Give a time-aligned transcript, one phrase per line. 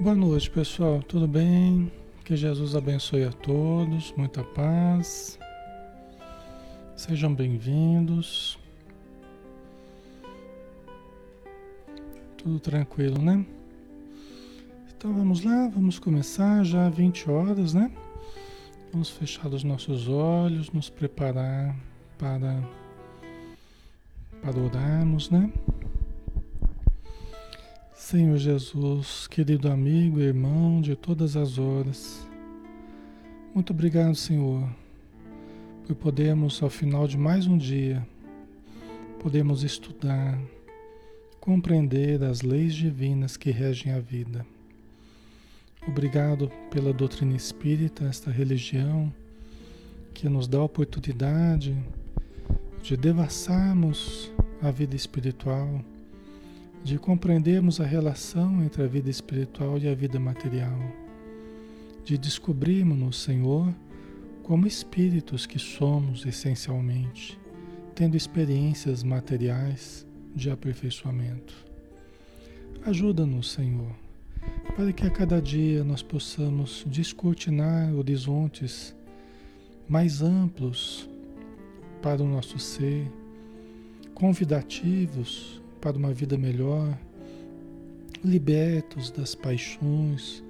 [0.00, 1.02] Boa noite, pessoal.
[1.02, 1.92] Tudo bem?
[2.24, 5.38] Que Jesus abençoe a todos, muita paz.
[6.96, 8.58] Sejam bem-vindos.
[12.38, 13.44] Tudo tranquilo, né?
[14.96, 17.90] Então vamos lá, vamos começar já 20 horas, né?
[18.92, 21.76] Vamos fechar os nossos olhos, nos preparar
[22.16, 22.62] para
[24.42, 25.52] para orarmos, né?
[27.94, 32.26] Senhor Jesus, querido amigo e irmão de todas as horas,
[33.54, 34.68] muito obrigado, Senhor,
[35.86, 38.06] por podermos, ao final de mais um dia,
[39.20, 40.40] podemos estudar,
[41.40, 44.46] compreender as leis divinas que regem a vida.
[45.86, 49.12] Obrigado pela doutrina espírita, esta religião
[50.14, 51.99] que nos dá a oportunidade de
[52.96, 54.32] devassarmos
[54.62, 55.82] a vida espiritual
[56.82, 60.78] de compreendermos a relação entre a vida espiritual e a vida material,
[62.04, 63.72] de descobrirmos-nos, Senhor,
[64.42, 67.38] como espíritos que somos essencialmente,
[67.94, 71.54] tendo experiências materiais de aperfeiçoamento.
[72.86, 73.94] Ajuda-nos, Senhor,
[74.74, 78.96] para que a cada dia nós possamos descortinar horizontes
[79.86, 81.09] mais amplos
[82.02, 83.10] para o nosso ser,
[84.14, 86.98] convidativos para uma vida melhor,
[88.24, 90.42] libertos das paixões,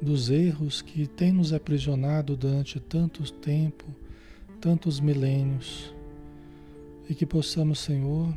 [0.00, 3.84] dos erros que têm nos aprisionado durante tanto tempo,
[4.60, 5.94] tantos milênios,
[7.08, 8.34] e que possamos, Senhor,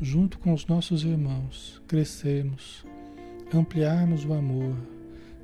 [0.00, 2.84] junto com os nossos irmãos, crescermos,
[3.52, 4.76] ampliarmos o amor,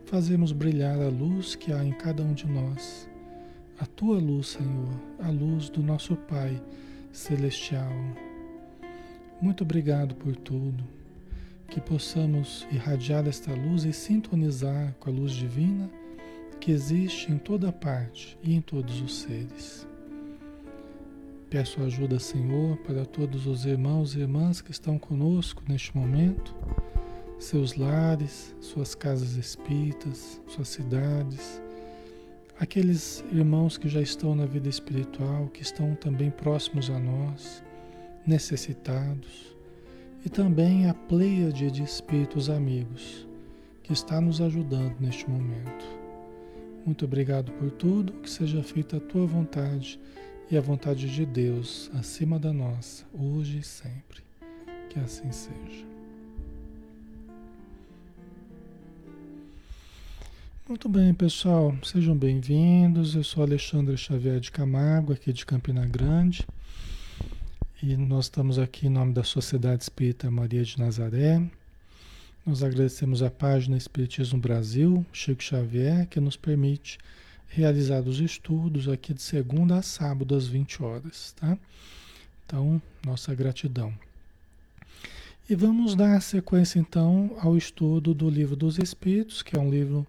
[0.04, 3.08] fazermos brilhar a luz que há em cada um de nós,
[3.78, 4.88] a tua luz, Senhor,
[5.18, 6.62] a luz do nosso Pai
[7.12, 7.92] celestial.
[9.40, 10.82] Muito obrigado por tudo.
[11.68, 15.90] Que possamos irradiar esta luz e sintonizar com a luz divina
[16.60, 19.86] que existe em toda parte e em todos os seres.
[21.50, 26.54] Peço ajuda, Senhor, para todos os irmãos e irmãs que estão conosco neste momento,
[27.38, 31.60] seus lares, suas casas espíritas, suas cidades,
[32.58, 37.62] aqueles irmãos que já estão na vida espiritual, que estão também próximos a nós
[38.26, 39.56] necessitados
[40.24, 43.26] e também a pleiade de espíritos amigos
[43.82, 45.84] que está nos ajudando neste momento.
[46.84, 50.00] Muito obrigado por tudo, que seja feita a tua vontade
[50.50, 54.22] e a vontade de Deus acima da nossa, hoje e sempre.
[54.88, 55.95] Que assim seja.
[60.68, 63.14] Muito bem, pessoal, sejam bem-vindos.
[63.14, 66.44] Eu sou Alexandre Xavier de Camargo, aqui de Campina Grande.
[67.80, 71.40] E nós estamos aqui em nome da Sociedade Espírita Maria de Nazaré.
[72.44, 76.98] Nós agradecemos a página Espiritismo Brasil, Chico Xavier, que nos permite
[77.46, 81.56] realizar os estudos aqui de segunda a sábado às 20 horas, tá?
[82.44, 83.94] Então, nossa gratidão.
[85.48, 90.04] E vamos dar sequência então ao estudo do Livro dos Espíritos, que é um livro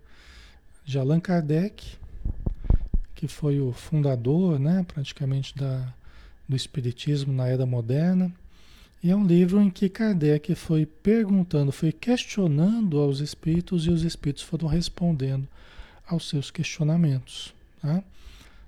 [0.87, 1.97] de Allan Kardec,
[3.13, 5.93] que foi o fundador, né, praticamente da
[6.47, 8.31] do Espiritismo na Era Moderna.
[9.03, 14.03] E é um livro em que Kardec foi perguntando, foi questionando aos espíritos e os
[14.03, 15.45] espíritos foram respondendo
[16.07, 17.53] aos seus questionamentos.
[17.81, 18.01] Tá?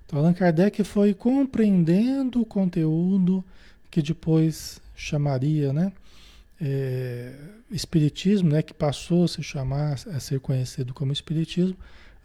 [0.04, 3.42] Então, Allan Kardec foi compreendendo o conteúdo
[3.90, 5.90] que depois chamaria, né?
[6.60, 7.32] É,
[7.70, 11.74] espiritismo, né, que passou a se chamar, a ser conhecido como Espiritismo,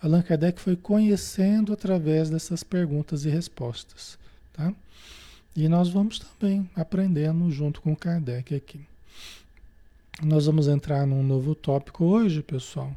[0.01, 4.17] Allan Kardec foi conhecendo através dessas perguntas e respostas.
[4.53, 4.73] Tá?
[5.55, 8.81] E nós vamos também aprendendo junto com Kardec aqui.
[10.21, 12.95] Nós vamos entrar num novo tópico hoje, pessoal.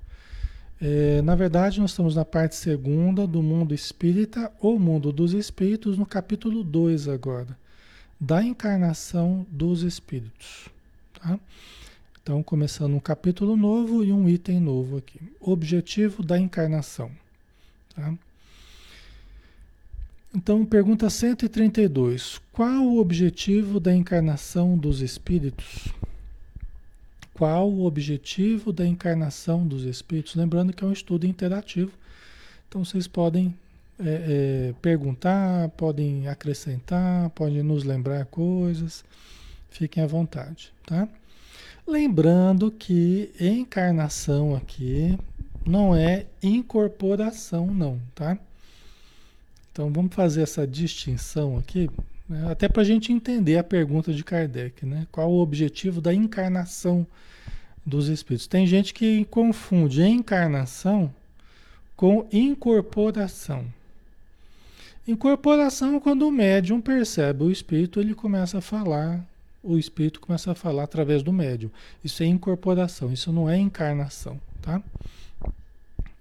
[0.81, 5.99] É, na verdade, nós estamos na parte segunda do mundo espírita, ou mundo dos espíritos,
[5.99, 7.59] no capítulo 2 agora,
[8.21, 10.69] da encarnação dos espíritos.
[11.21, 11.39] Tá?
[12.29, 15.19] Então, começando um capítulo novo e um item novo aqui.
[15.41, 17.11] Objetivo da encarnação.
[17.97, 18.13] Tá?
[20.35, 22.39] Então, pergunta 132.
[22.53, 25.89] Qual o objetivo da encarnação dos espíritos?
[27.33, 30.35] Qual o objetivo da encarnação dos espíritos?
[30.35, 31.93] Lembrando que é um estudo interativo.
[32.69, 33.57] Então, vocês podem
[33.99, 39.03] é, é, perguntar, podem acrescentar, podem nos lembrar coisas.
[39.71, 41.09] Fiquem à vontade, tá?
[41.89, 45.19] Lembrando que encarnação aqui
[45.65, 48.39] não é incorporação, não, tá?
[49.73, 51.89] Então vamos fazer essa distinção aqui,
[52.29, 52.51] né?
[52.51, 55.07] até para a gente entender a pergunta de Kardec, né?
[55.11, 57.07] Qual o objetivo da encarnação
[57.89, 58.47] dos espíritos.
[58.47, 61.13] Tem gente que confunde encarnação
[61.97, 63.65] com incorporação.
[65.07, 69.25] Incorporação, quando o médium percebe o espírito, ele começa a falar,
[69.69, 71.71] o espírito começa a falar através do médium.
[72.03, 74.83] Isso é incorporação, isso não é encarnação, tá?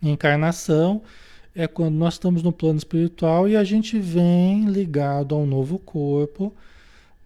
[0.02, 1.02] Encarnação
[1.56, 5.80] é quando nós estamos no plano espiritual e a gente vem ligado a um novo
[5.80, 6.54] corpo,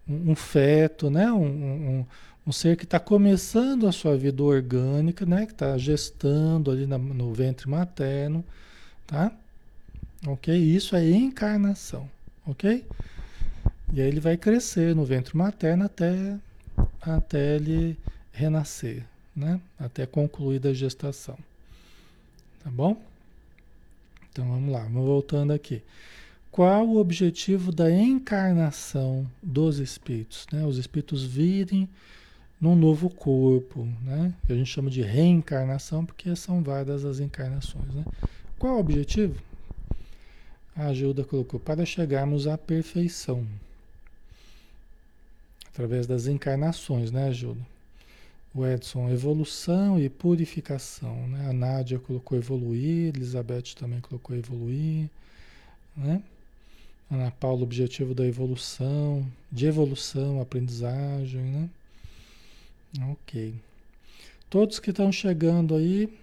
[0.07, 1.31] um, feto, né?
[1.31, 2.05] Um, um,
[2.47, 5.45] um ser que está começando a sua vida orgânica, né?
[5.45, 8.45] Que está gestando ali na, no ventre materno,
[9.07, 9.31] tá?
[10.27, 10.55] Ok?
[10.55, 12.07] Isso é encarnação,
[12.45, 12.85] ok?
[13.93, 16.37] E aí ele vai crescer no ventre materno até,
[17.01, 17.97] até ele
[18.31, 19.05] renascer,
[19.35, 19.59] né?
[19.77, 21.37] Até concluir a gestação.
[22.63, 23.01] Tá bom?
[24.31, 25.83] Então vamos lá, vamos voltando aqui.
[26.49, 30.47] Qual o objetivo da encarnação dos espíritos?
[30.51, 30.65] Né?
[30.65, 31.89] Os espíritos virem
[32.59, 34.33] num novo corpo, né?
[34.45, 38.05] Que a gente chama de reencarnação, porque são várias as encarnações, né?
[38.59, 39.41] Qual o objetivo?
[40.75, 43.45] A Gilda colocou, para chegarmos à perfeição.
[45.73, 47.61] Através das encarnações, né, Gilda?
[48.53, 51.27] O Edson, evolução e purificação.
[51.27, 51.49] Né?
[51.49, 55.09] A Nádia colocou evoluir, Elizabeth também colocou evoluir.
[55.95, 56.21] Né?
[57.09, 61.41] Ana Paula, objetivo da evolução, de evolução, aprendizagem.
[61.41, 61.69] Né?
[63.11, 63.53] Ok.
[64.49, 66.13] Todos que estão chegando aí,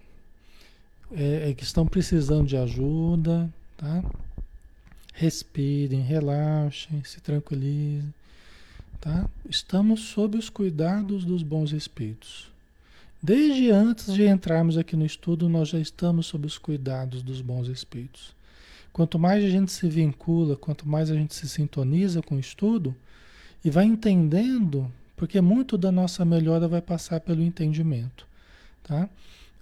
[1.10, 4.04] é, é, que estão precisando de ajuda, tá?
[5.14, 8.12] Respirem, relaxem, se tranquilizem.
[9.00, 9.28] Tá?
[9.48, 12.50] Estamos sob os cuidados dos bons espíritos.
[13.22, 17.68] Desde antes de entrarmos aqui no estudo, nós já estamos sob os cuidados dos bons
[17.68, 18.32] espíritos.
[18.92, 22.94] Quanto mais a gente se vincula, quanto mais a gente se sintoniza com o estudo
[23.64, 28.26] e vai entendendo, porque muito da nossa melhora vai passar pelo entendimento,
[28.82, 29.08] tá?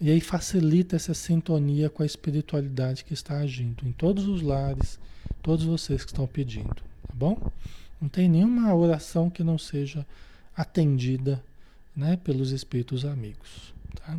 [0.00, 4.98] E aí facilita essa sintonia com a espiritualidade que está agindo em todos os lares,
[5.42, 7.50] todos vocês que estão pedindo, tá bom?
[8.00, 10.06] Não tem nenhuma oração que não seja
[10.56, 11.42] atendida
[11.94, 13.72] né, pelos espíritos amigos.
[13.94, 14.18] Tá?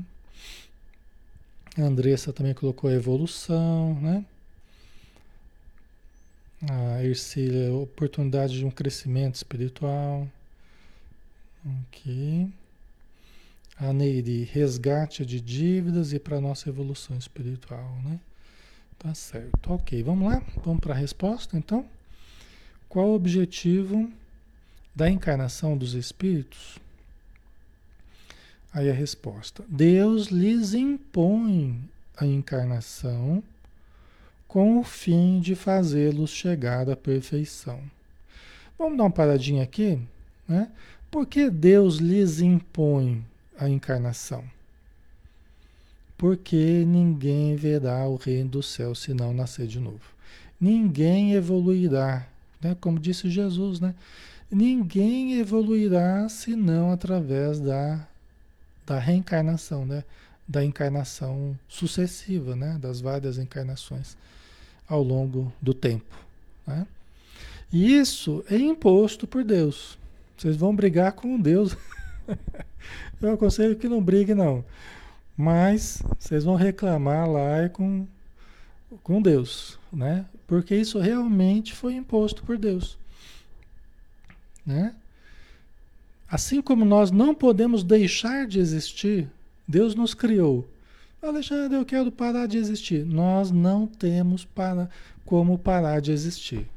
[1.77, 4.25] A Andressa também colocou a evolução, né?
[6.67, 10.27] A Ercília, oportunidade de um crescimento espiritual.
[11.63, 12.49] Ok.
[13.77, 18.19] A Neiri, resgate de dívidas e para nossa evolução espiritual, né?
[18.97, 19.71] Tá certo.
[19.71, 20.41] Ok, vamos lá?
[20.65, 21.85] Vamos para a resposta, então?
[22.89, 24.09] Qual o objetivo
[24.95, 26.79] da encarnação dos espíritos?
[28.73, 31.81] Aí a resposta: Deus lhes impõe
[32.15, 33.43] a encarnação
[34.47, 37.81] com o fim de fazê-los chegar à perfeição.
[38.77, 39.99] Vamos dar uma paradinha aqui,
[40.47, 40.71] né?
[41.11, 43.25] Por que Deus lhes impõe
[43.57, 44.43] a encarnação?
[46.17, 50.15] Porque ninguém verá o reino do céu se não nascer de novo.
[50.59, 52.27] Ninguém evoluirá
[52.61, 52.75] né?
[52.79, 53.95] Como disse Jesus, né?
[54.49, 58.07] Ninguém evoluirá senão através da,
[58.85, 60.03] da reencarnação, né?
[60.47, 62.77] Da encarnação sucessiva, né?
[62.79, 64.17] Das várias encarnações
[64.87, 66.17] ao longo do tempo,
[66.65, 66.87] né?
[67.71, 69.97] E isso é imposto por Deus.
[70.37, 71.75] Vocês vão brigar com Deus.
[73.21, 74.63] Eu aconselho que não brigue, não.
[75.35, 78.07] Mas vocês vão reclamar lá com,
[79.03, 80.25] com Deus, né?
[80.45, 82.97] Porque isso realmente foi imposto por Deus.
[84.65, 84.93] Né?
[86.29, 89.29] Assim como nós não podemos deixar de existir,
[89.67, 90.67] Deus nos criou.
[91.21, 93.05] Alexandre, eu quero parar de existir.
[93.05, 94.89] Nós não temos para,
[95.25, 96.67] como parar de existir.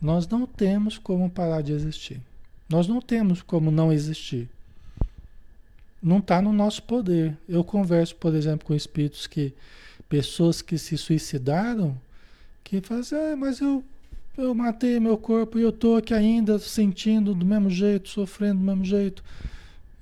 [0.00, 2.20] Nós não temos como parar de existir.
[2.68, 4.48] Nós não temos como não existir.
[6.02, 7.36] Não está no nosso poder.
[7.48, 9.52] Eu converso, por exemplo, com espíritos que
[10.10, 11.96] pessoas que se suicidaram
[12.64, 13.82] que faz, é, mas eu,
[14.36, 18.64] eu matei meu corpo e eu estou aqui ainda sentindo do mesmo jeito, sofrendo do
[18.64, 19.24] mesmo jeito.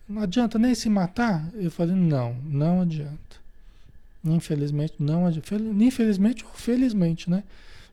[0.09, 1.49] Não adianta nem se matar?
[1.55, 3.19] Eu falei, não, não adianta.
[4.25, 5.55] Infelizmente, não adianta.
[5.55, 7.45] Infelizmente ou felizmente, né?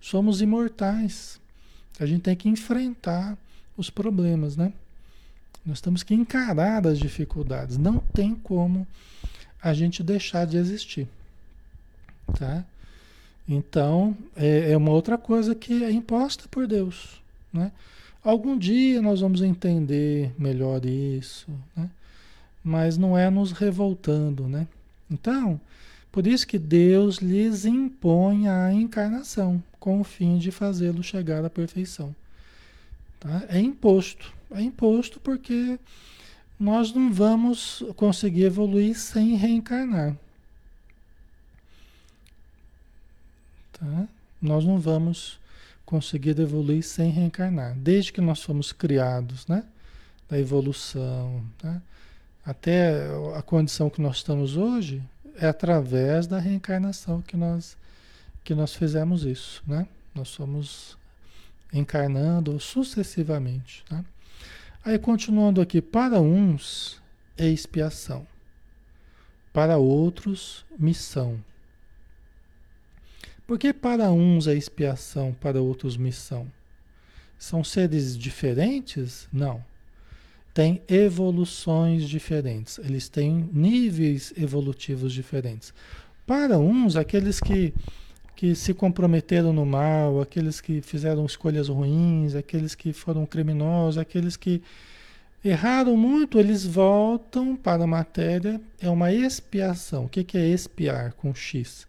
[0.01, 1.39] Somos imortais.
[2.00, 3.38] A gente tem que enfrentar
[3.77, 4.72] os problemas, né?
[5.65, 7.77] Nós temos que encarar as dificuldades.
[7.77, 8.88] Não tem como
[9.62, 11.07] a gente deixar de existir,
[12.34, 12.65] tá?
[13.48, 17.22] Então, é, é uma outra coisa que é imposta por Deus.
[17.53, 17.72] Né?
[18.24, 21.89] Algum dia nós vamos entender melhor isso, né?
[22.63, 24.48] mas não é nos revoltando.
[24.48, 24.67] Né?
[25.10, 25.60] Então,
[26.12, 31.50] por isso que Deus lhes impõe a encarnação, com o fim de fazê-lo chegar à
[31.50, 32.15] perfeição.
[33.20, 33.44] Tá?
[33.48, 34.34] É imposto.
[34.51, 35.77] É imposto porque
[36.60, 40.15] nós não vamos conseguir evoluir sem reencarnar.
[43.77, 44.08] Tá?
[44.41, 45.39] Nós não vamos
[45.86, 47.75] conseguir evoluir sem reencarnar.
[47.75, 49.63] Desde que nós fomos criados, né?
[50.27, 51.82] Da evolução, né?
[52.46, 55.01] até a condição que nós estamos hoje,
[55.38, 57.75] é através da reencarnação que nós,
[58.44, 59.88] que nós fizemos isso, né?
[60.13, 60.98] Nós somos
[61.74, 64.05] encarnando sucessivamente, tá?
[64.84, 67.01] Aí continuando aqui, para uns
[67.36, 68.25] é expiação,
[69.51, 71.39] para outros missão.
[73.48, 76.52] Por que para uns é expiação, para outros missão?
[77.38, 79.28] São seres diferentes?
[79.32, 79.64] Não.
[80.52, 85.74] Tem evoluções diferentes, eles têm níveis evolutivos diferentes.
[86.25, 87.72] Para uns, aqueles que,
[88.36, 94.36] que se comprometeram no mal, aqueles que fizeram escolhas ruins, aqueles que foram criminosos, aqueles
[94.36, 94.64] que
[95.44, 100.06] erraram muito, eles voltam para a matéria, é uma expiação.
[100.06, 101.86] O que, é expiar com X?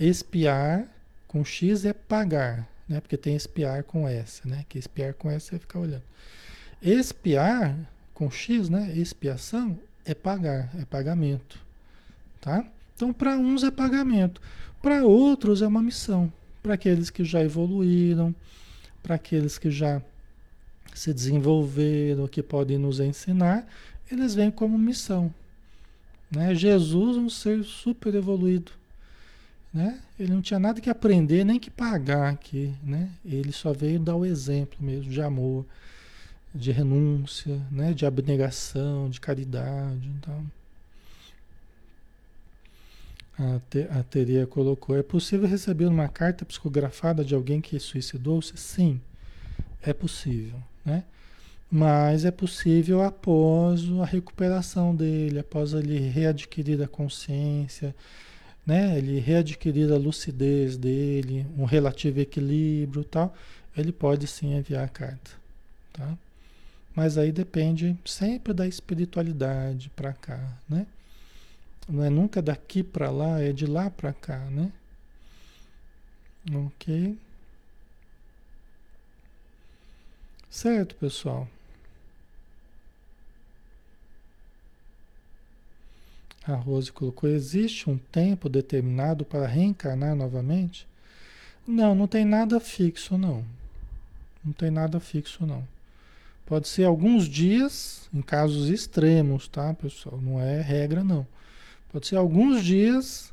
[0.00, 0.88] Espiar
[1.28, 3.02] com X é pagar, né?
[3.02, 4.64] Porque tem espiar com S, né?
[4.66, 6.02] Que espiar com S é ficar olhando.
[6.80, 7.76] Espiar
[8.14, 8.96] com X, né?
[8.96, 11.60] Expiação é pagar, é pagamento,
[12.40, 12.64] tá?
[12.96, 14.40] Então, para uns é pagamento,
[14.80, 16.32] para outros é uma missão.
[16.62, 18.34] Para aqueles que já evoluíram,
[19.02, 20.00] para aqueles que já
[20.94, 23.66] se desenvolveram, que podem nos ensinar,
[24.10, 25.32] eles vêm como missão.
[26.30, 26.54] Né?
[26.54, 28.79] Jesus, um ser super evoluído.
[29.72, 30.00] Né?
[30.18, 32.74] Ele não tinha nada que aprender, nem que pagar aqui.
[32.82, 33.10] Né?
[33.24, 35.64] Ele só veio dar o exemplo mesmo de amor,
[36.54, 37.92] de renúncia, né?
[37.92, 40.08] de abnegação, de caridade.
[40.18, 40.44] Então.
[43.38, 48.54] A, te, a Teria colocou: é possível receber uma carta psicografada de alguém que suicidou-se?
[48.56, 49.00] Sim,
[49.82, 51.04] é possível, né?
[51.70, 57.94] Mas é possível após a recuperação dele, após ele readquirir a consciência,
[58.70, 58.96] né?
[58.96, 63.34] Ele readquirir a lucidez dele, um relativo equilíbrio, tal,
[63.76, 65.32] ele pode sim enviar a carta,
[65.92, 66.16] tá?
[66.94, 70.86] Mas aí depende sempre da espiritualidade para cá, né?
[71.88, 74.70] Não é nunca daqui para lá, é de lá para cá, né?
[76.54, 77.18] Ok.
[80.48, 81.48] Certo, pessoal.
[86.50, 90.86] A Rose colocou: existe um tempo determinado para reencarnar novamente?
[91.66, 93.44] Não, não tem nada fixo, não.
[94.44, 95.66] Não tem nada fixo, não.
[96.46, 100.18] Pode ser alguns dias, em casos extremos, tá, pessoal?
[100.20, 101.26] Não é regra, não.
[101.92, 103.32] Pode ser alguns dias,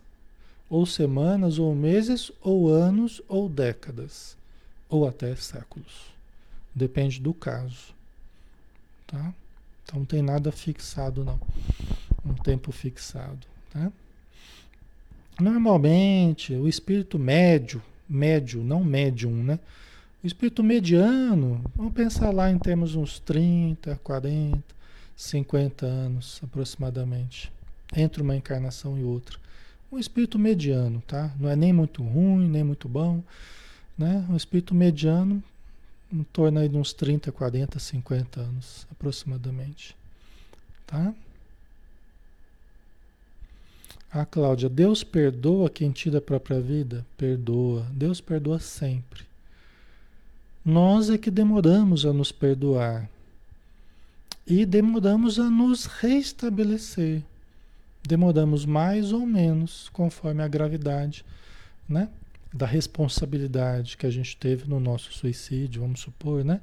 [0.69, 4.37] ou semanas, ou meses, ou anos, ou décadas,
[4.87, 6.11] ou até séculos.
[6.75, 7.95] Depende do caso.
[9.07, 9.33] Tá?
[9.83, 11.39] Então não tem nada fixado não.
[12.29, 13.91] Um tempo fixado, tá?
[15.39, 19.59] Normalmente, o espírito médio, médio, não médium, né?
[20.23, 24.63] O espírito mediano, vamos pensar lá em termos uns 30, 40,
[25.15, 27.51] 50 anos aproximadamente
[27.95, 29.37] entre uma encarnação e outra.
[29.91, 31.31] Um espírito mediano, tá?
[31.39, 33.23] Não é nem muito ruim, nem muito bom,
[33.97, 34.25] né?
[34.29, 35.41] Um espírito mediano
[36.11, 39.95] em torno aí de uns 30, 40, 50 anos aproximadamente,
[40.85, 41.13] tá?
[44.19, 47.05] A Cláudia, Deus perdoa quem tira a própria vida?
[47.17, 47.85] Perdoa.
[47.91, 49.23] Deus perdoa sempre.
[50.63, 53.09] Nós é que demoramos a nos perdoar.
[54.45, 57.23] E demoramos a nos restabelecer
[58.07, 61.25] demoramos mais ou menos conforme a gravidade,
[61.87, 62.09] né?
[62.53, 66.61] Da responsabilidade que a gente teve no nosso suicídio, vamos supor, né?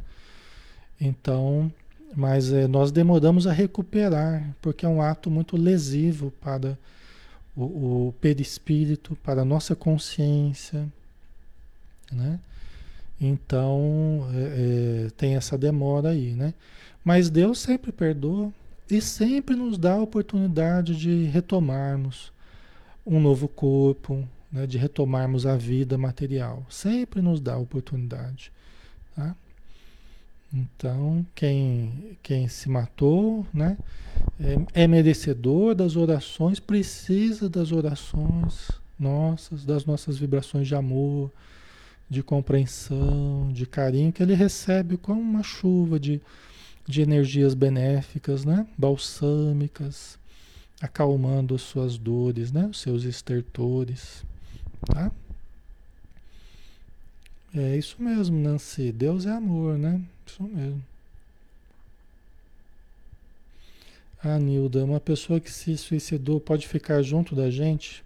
[0.98, 1.70] Então,
[2.16, 6.78] mas é, nós demoramos a recuperar, porque é um ato muito lesivo para
[7.56, 10.86] o, o perispírito, para a nossa consciência,
[12.12, 12.40] né?
[13.20, 16.52] Então, é, é, tem essa demora aí, né?
[17.04, 18.52] Mas Deus sempre perdoa,
[18.90, 22.32] e sempre nos dá a oportunidade de retomarmos
[23.06, 26.64] um novo corpo, né, de retomarmos a vida material.
[26.68, 28.50] Sempre nos dá a oportunidade.
[29.14, 29.34] Tá?
[30.54, 33.76] Então, quem, quem se matou né,
[34.38, 41.32] é, é merecedor das orações, precisa das orações nossas, das nossas vibrações de amor,
[42.08, 46.20] de compreensão, de carinho, que ele recebe como uma chuva de
[46.86, 48.66] de energias benéficas, né?
[48.76, 50.18] balsâmicas,
[50.80, 52.66] acalmando as suas dores, né?
[52.66, 54.24] os seus estertores.
[54.86, 55.10] Tá?
[57.56, 58.90] É isso mesmo, Nancy.
[58.90, 60.00] Deus é amor, né?
[60.26, 60.82] Isso mesmo.
[64.22, 68.02] Ah, Nilda, uma pessoa que se suicidou pode ficar junto da gente?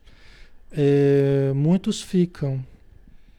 [0.71, 2.63] É, muitos ficam,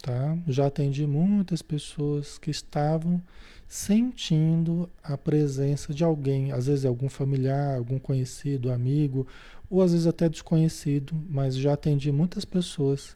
[0.01, 0.37] tá?
[0.47, 3.21] Já atendi muitas pessoas que estavam
[3.67, 9.27] sentindo a presença de alguém, às vezes algum familiar, algum conhecido, amigo,
[9.69, 13.15] ou às vezes até desconhecido, mas já atendi muitas pessoas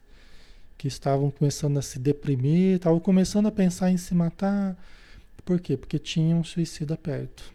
[0.76, 4.76] que estavam começando a se deprimir, estavam começando a pensar em se matar.
[5.44, 5.76] Por quê?
[5.76, 7.52] Porque tinha um suicida perto.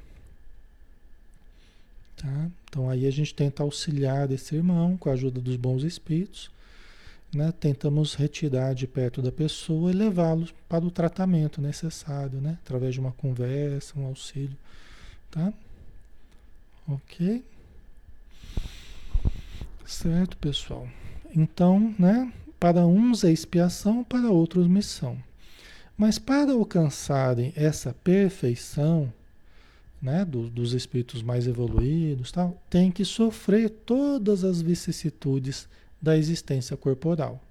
[2.15, 2.49] Tá?
[2.69, 6.51] Então aí a gente tenta auxiliar esse irmão com a ajuda dos bons espíritos
[7.33, 12.93] né, tentamos retirar de perto da pessoa e levá-lo para o tratamento necessário, né, através
[12.93, 14.57] de uma conversa, um auxílio,
[15.29, 15.53] tá?
[16.87, 17.43] Ok?
[19.85, 20.87] Certo, pessoal.
[21.35, 25.17] Então, né, para uns é expiação, para outros missão.
[25.97, 29.11] Mas para alcançarem essa perfeição,
[30.01, 35.67] né, do, dos espíritos mais evoluídos, tal, tem que sofrer todas as vicissitudes
[36.01, 37.41] da existência corporal.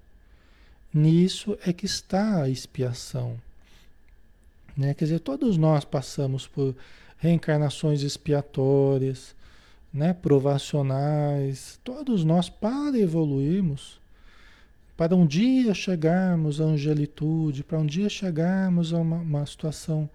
[0.93, 3.39] Nisso é que está a expiação.
[4.75, 4.93] Né?
[4.93, 6.75] Quer dizer, todos nós passamos por
[7.17, 9.35] reencarnações expiatórias,
[9.93, 10.13] né?
[10.13, 13.98] provacionais, todos nós, para evoluirmos,
[14.99, 20.09] para um dia chegarmos à angelitude, para um dia chegarmos a uma, uma situação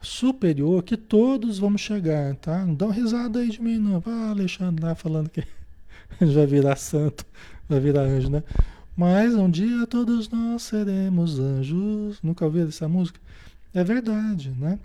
[0.00, 2.64] superior, que todos vamos chegar, tá?
[2.64, 4.02] Não dá uma risada aí de mim, não.
[4.06, 5.44] Ah, Alexandre lá falando que
[6.18, 7.26] vai virar santo
[7.68, 8.42] vai virar anjo, né?
[8.96, 12.18] Mas um dia todos nós seremos anjos.
[12.22, 13.20] Nunca ouviram essa música?
[13.74, 14.78] É verdade, né?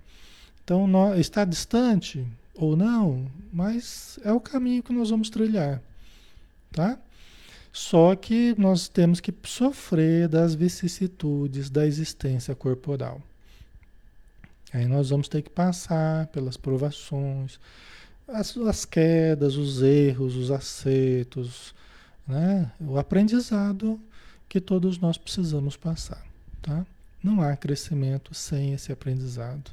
[0.61, 5.81] Então, nós, está distante ou não, mas é o caminho que nós vamos trilhar,
[6.73, 6.99] tá?
[7.71, 13.21] Só que nós temos que sofrer das vicissitudes da existência corporal.
[14.73, 17.59] Aí nós vamos ter que passar pelas provações,
[18.27, 21.73] as, as quedas, os erros, os acertos,
[22.27, 22.71] né?
[22.79, 23.99] O aprendizado
[24.47, 26.25] que todos nós precisamos passar,
[26.61, 26.85] tá?
[27.23, 29.71] Não há crescimento sem esse aprendizado.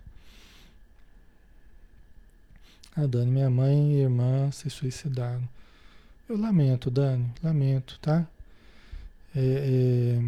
[2.95, 5.49] A Dani, minha mãe e irmã se suicidaram.
[6.29, 8.27] Eu lamento, Dani, lamento, tá?
[9.35, 10.21] É,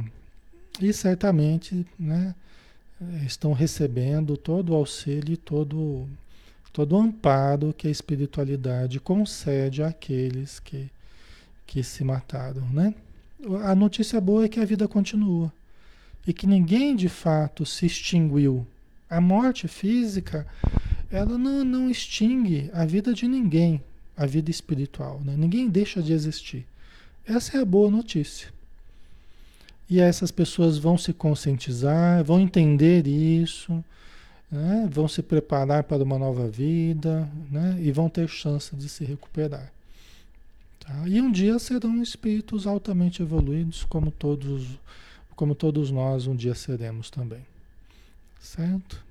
[0.80, 2.34] é, e certamente, né,
[3.26, 6.08] estão recebendo todo o auxílio e todo,
[6.72, 10.90] todo o amparo que a espiritualidade concede àqueles que
[11.70, 12.92] que se mataram, né?
[13.62, 15.52] A notícia boa é que a vida continua
[16.26, 18.66] e que ninguém de fato se extinguiu.
[19.08, 20.44] A morte física,
[21.08, 23.80] ela não, não extingue a vida de ninguém,
[24.20, 25.18] a vida espiritual.
[25.24, 25.34] Né?
[25.34, 26.66] Ninguém deixa de existir.
[27.26, 28.52] Essa é a boa notícia.
[29.88, 33.82] E essas pessoas vão se conscientizar, vão entender isso,
[34.52, 34.86] né?
[34.92, 37.78] vão se preparar para uma nova vida né?
[37.80, 39.72] e vão ter chance de se recuperar.
[40.80, 41.08] Tá?
[41.08, 44.66] E um dia serão espíritos altamente evoluídos, como todos,
[45.34, 47.40] como todos nós um dia seremos também.
[48.38, 49.02] Certo?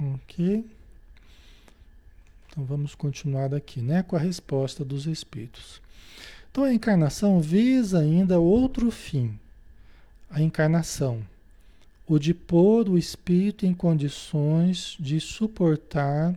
[0.00, 0.64] Ok.
[2.52, 5.80] Então vamos continuar aqui, né, com a resposta dos espíritos.
[6.50, 9.38] Então a encarnação visa ainda outro fim.
[10.30, 11.22] A encarnação,
[12.06, 16.34] o de pôr o espírito em condições de suportar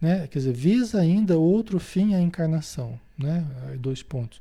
[0.00, 0.26] né?
[0.28, 3.44] Quer dizer, visa ainda outro fim a encarnação, né?
[3.78, 4.40] Dois pontos.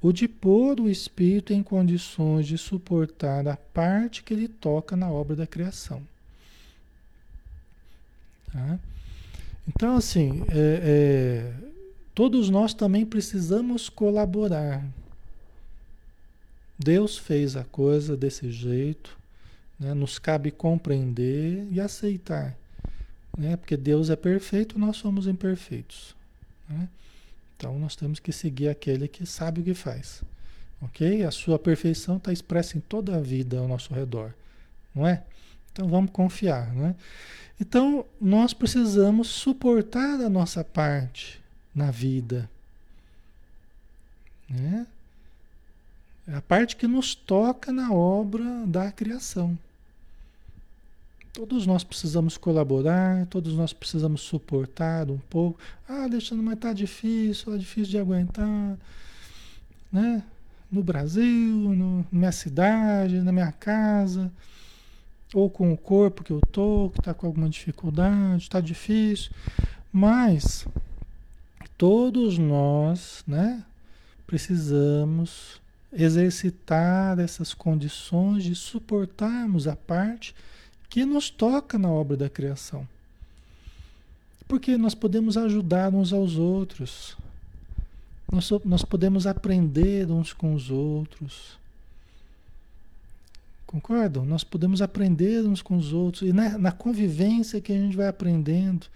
[0.00, 5.10] O de pôr o espírito em condições de suportar a parte que ele toca na
[5.10, 6.02] obra da criação.
[8.52, 8.78] Tá?
[9.68, 11.52] Então, assim, é, é,
[12.14, 14.84] todos nós também precisamos colaborar.
[16.78, 19.16] Deus fez a coisa desse jeito,
[19.78, 19.94] né?
[19.94, 22.56] nos cabe compreender e aceitar
[23.36, 23.56] né?
[23.56, 26.14] Porque Deus é perfeito, nós somos imperfeitos.
[26.68, 26.88] Né?
[27.56, 30.22] Então nós temos que seguir aquele que sabe o que faz.
[30.80, 31.24] Ok?
[31.24, 34.34] A sua perfeição está expressa em toda a vida ao nosso redor.
[34.94, 35.22] Não é?
[35.72, 36.72] Então vamos confiar.
[36.74, 36.94] Né?
[37.60, 41.40] Então nós precisamos suportar a nossa parte
[41.74, 42.48] na vida.
[44.48, 44.86] Né?
[46.28, 49.58] A parte que nos toca na obra da criação.
[51.32, 55.58] Todos nós precisamos colaborar, todos nós precisamos suportar um pouco.
[55.88, 58.76] Ah, Alexandre, mas tá difícil, é difícil de aguentar,
[59.90, 60.22] né?
[60.70, 64.30] No Brasil, no, na minha cidade, na minha casa,
[65.32, 69.30] ou com o corpo que eu tô, que está com alguma dificuldade, está difícil.
[69.92, 70.66] Mas
[71.76, 73.64] todos nós, né,
[74.26, 75.60] precisamos
[75.92, 80.34] exercitar essas condições de suportarmos a parte
[80.88, 82.86] que nos toca na obra da criação.
[84.48, 87.16] Porque nós podemos ajudar uns aos outros.
[88.30, 91.58] Nós, nós podemos aprender uns com os outros.
[93.72, 94.26] Concordam?
[94.26, 96.28] Nós podemos aprender uns com os outros.
[96.28, 98.86] E na, na convivência que a gente vai aprendendo,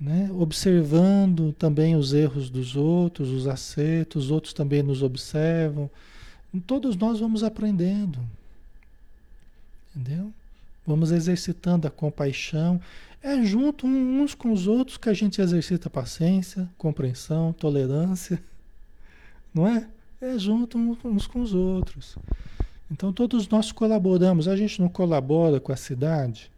[0.00, 0.30] né?
[0.32, 5.90] observando também os erros dos outros, os acertos, os outros também nos observam.
[6.64, 8.20] Todos nós vamos aprendendo.
[9.96, 10.32] Entendeu?
[10.86, 12.80] Vamos exercitando a compaixão.
[13.20, 18.40] É junto uns com os outros que a gente exercita paciência, compreensão, tolerância.
[19.52, 19.88] Não é?
[20.20, 22.16] É junto uns com os outros.
[22.90, 24.48] Então todos nós colaboramos.
[24.48, 26.50] A gente não colabora com a cidade,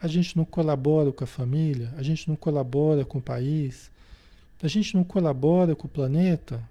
[0.00, 3.90] a gente não colabora com a família, a gente não colabora com o país,
[4.62, 6.62] a gente não colabora com o planeta,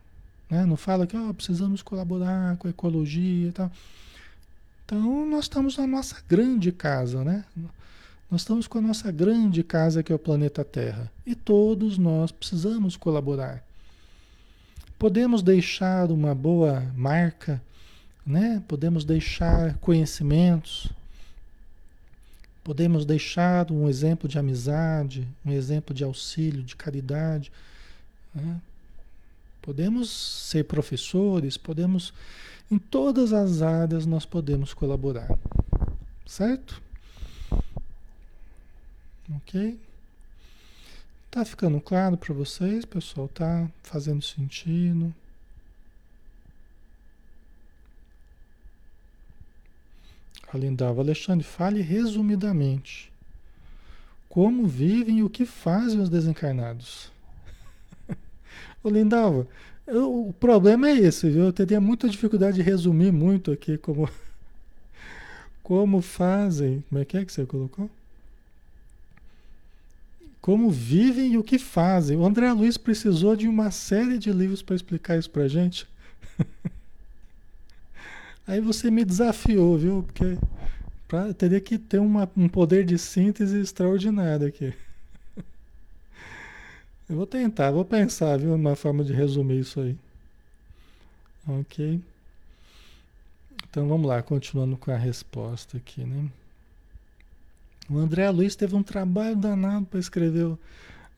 [0.49, 0.65] né?
[0.65, 3.71] não fala que oh, precisamos colaborar com a ecologia e tal.
[4.85, 7.45] Então nós estamos na nossa grande casa, né?
[8.29, 11.11] Nós estamos com a nossa grande casa que é o planeta Terra.
[11.25, 13.63] E todos nós precisamos colaborar.
[14.99, 17.61] Podemos deixar uma boa marca
[18.29, 18.63] né?
[18.67, 20.87] Podemos deixar conhecimentos,
[22.63, 27.51] podemos deixar um exemplo de amizade, um exemplo de auxílio, de caridade.
[28.35, 28.61] Né?
[29.63, 32.13] Podemos ser professores, podemos,
[32.69, 35.35] em todas as áreas nós podemos colaborar,
[36.23, 36.79] certo?
[39.37, 39.79] Ok?
[41.31, 43.27] Tá ficando claro para vocês, pessoal?
[43.27, 45.13] Tá fazendo sentido?
[50.53, 53.12] Alindava, Alexandre, fale resumidamente.
[54.27, 57.12] Como vivem e o que fazem os desencarnados?
[58.83, 59.47] Ô Lindalva,
[59.88, 61.43] o problema é esse, viu?
[61.43, 64.09] Eu teria muita dificuldade de resumir muito aqui como,
[65.63, 66.83] como fazem.
[66.89, 67.89] Como é que é que você colocou?
[70.41, 72.17] Como vivem e o que fazem.
[72.17, 75.88] O André Luiz precisou de uma série de livros para explicar isso para gente.
[78.49, 80.01] Aí você me desafiou, viu?
[80.01, 80.35] Porque
[81.07, 84.73] pra, teria que ter uma, um poder de síntese extraordinário aqui.
[87.07, 88.55] Eu vou tentar, vou pensar, viu?
[88.55, 89.95] Uma forma de resumir isso aí.
[91.47, 92.01] Ok.
[93.69, 96.27] Então vamos lá, continuando com a resposta aqui, né?
[97.88, 100.57] O André Luiz teve um trabalho danado para escrever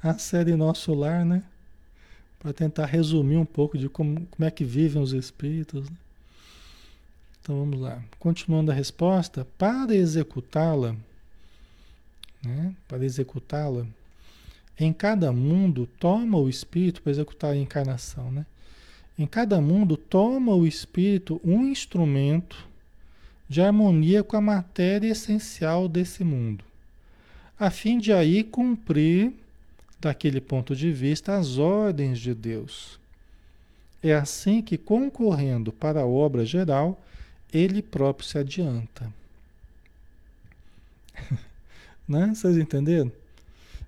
[0.04, 1.44] a série Nosso Lar, né?
[2.40, 5.90] Para tentar resumir um pouco de como, como é que vivem os espíritos.
[5.90, 5.96] Né?
[7.42, 8.02] Então vamos lá.
[8.20, 10.96] Continuando a resposta, para executá-la,
[12.44, 13.86] né, para executá-la,
[14.80, 18.46] em cada mundo toma o espírito para executar a encarnação, né?
[19.18, 22.68] Em cada mundo toma o espírito um instrumento
[23.48, 26.64] de harmonia com a matéria essencial desse mundo,
[27.60, 29.34] a fim de aí cumprir,
[30.00, 33.00] daquele ponto de vista, as ordens de Deus.
[34.02, 37.00] É assim que, concorrendo para a obra geral,
[37.54, 39.12] ele próprio se adianta.
[42.08, 42.34] né?
[42.34, 43.12] Vocês entenderam?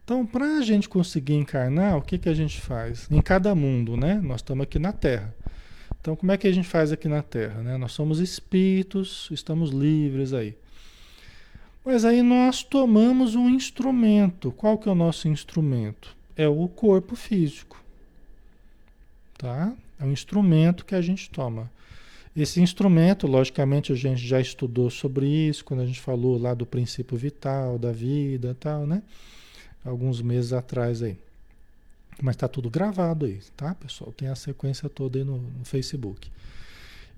[0.04, 3.10] Então, para a gente conseguir encarnar, o que, que a gente faz?
[3.10, 4.20] Em cada mundo, né?
[4.22, 5.34] Nós estamos aqui na Terra.
[6.02, 7.62] Então, como é que a gente faz aqui na Terra?
[7.62, 7.78] Né?
[7.78, 10.58] Nós somos espíritos, estamos livres aí.
[11.86, 14.52] Mas aí nós tomamos um instrumento.
[14.52, 16.16] Qual que é o nosso instrumento?
[16.36, 17.82] É o corpo físico.
[19.38, 19.74] Tá?
[19.98, 21.72] É um instrumento que a gente toma.
[22.36, 26.66] Esse instrumento, logicamente, a gente já estudou sobre isso, quando a gente falou lá do
[26.66, 29.04] princípio vital, da vida tal, né?
[29.86, 31.16] Alguns meses atrás aí.
[32.22, 34.12] Mas está tudo gravado aí, tá, pessoal?
[34.12, 36.32] Tem a sequência toda aí no, no Facebook.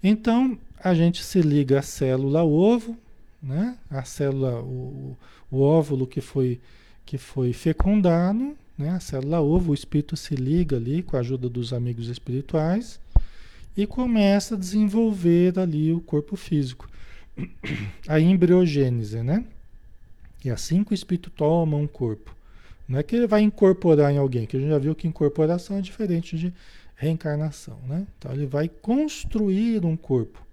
[0.04, 2.98] Então, a gente se liga à célula ovo,
[3.42, 3.78] né?
[3.90, 5.18] A célula, o,
[5.50, 6.60] o óvulo que foi,
[7.06, 8.90] que foi fecundado, né?
[8.90, 13.00] A célula ovo, o espírito se liga ali com a ajuda dos amigos espirituais
[13.76, 16.90] e começa a desenvolver ali o corpo físico.
[18.08, 19.44] A embriogênese, né?
[20.44, 22.34] E assim que o espírito toma um corpo.
[22.88, 25.78] Não é que ele vai incorporar em alguém, que a gente já viu que incorporação
[25.78, 26.54] é diferente de
[26.96, 28.06] reencarnação, né?
[28.18, 30.46] Então ele vai construir um corpo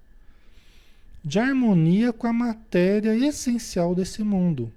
[1.24, 4.72] de harmonia com a matéria essencial desse mundo.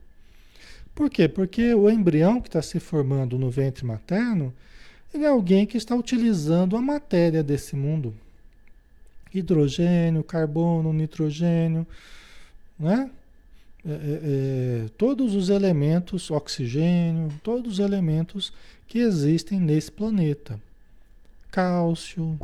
[0.93, 1.27] Por quê?
[1.27, 4.53] Porque o embrião que está se formando no ventre materno,
[5.13, 8.13] ele é alguém que está utilizando a matéria desse mundo
[9.39, 11.85] hidrogênio, carbono, nitrogênio,
[12.79, 13.09] né?
[13.87, 18.51] É, é, é, todos os elementos, oxigênio, todos os elementos
[18.87, 20.59] que existem nesse planeta.
[21.51, 22.39] Cálcio,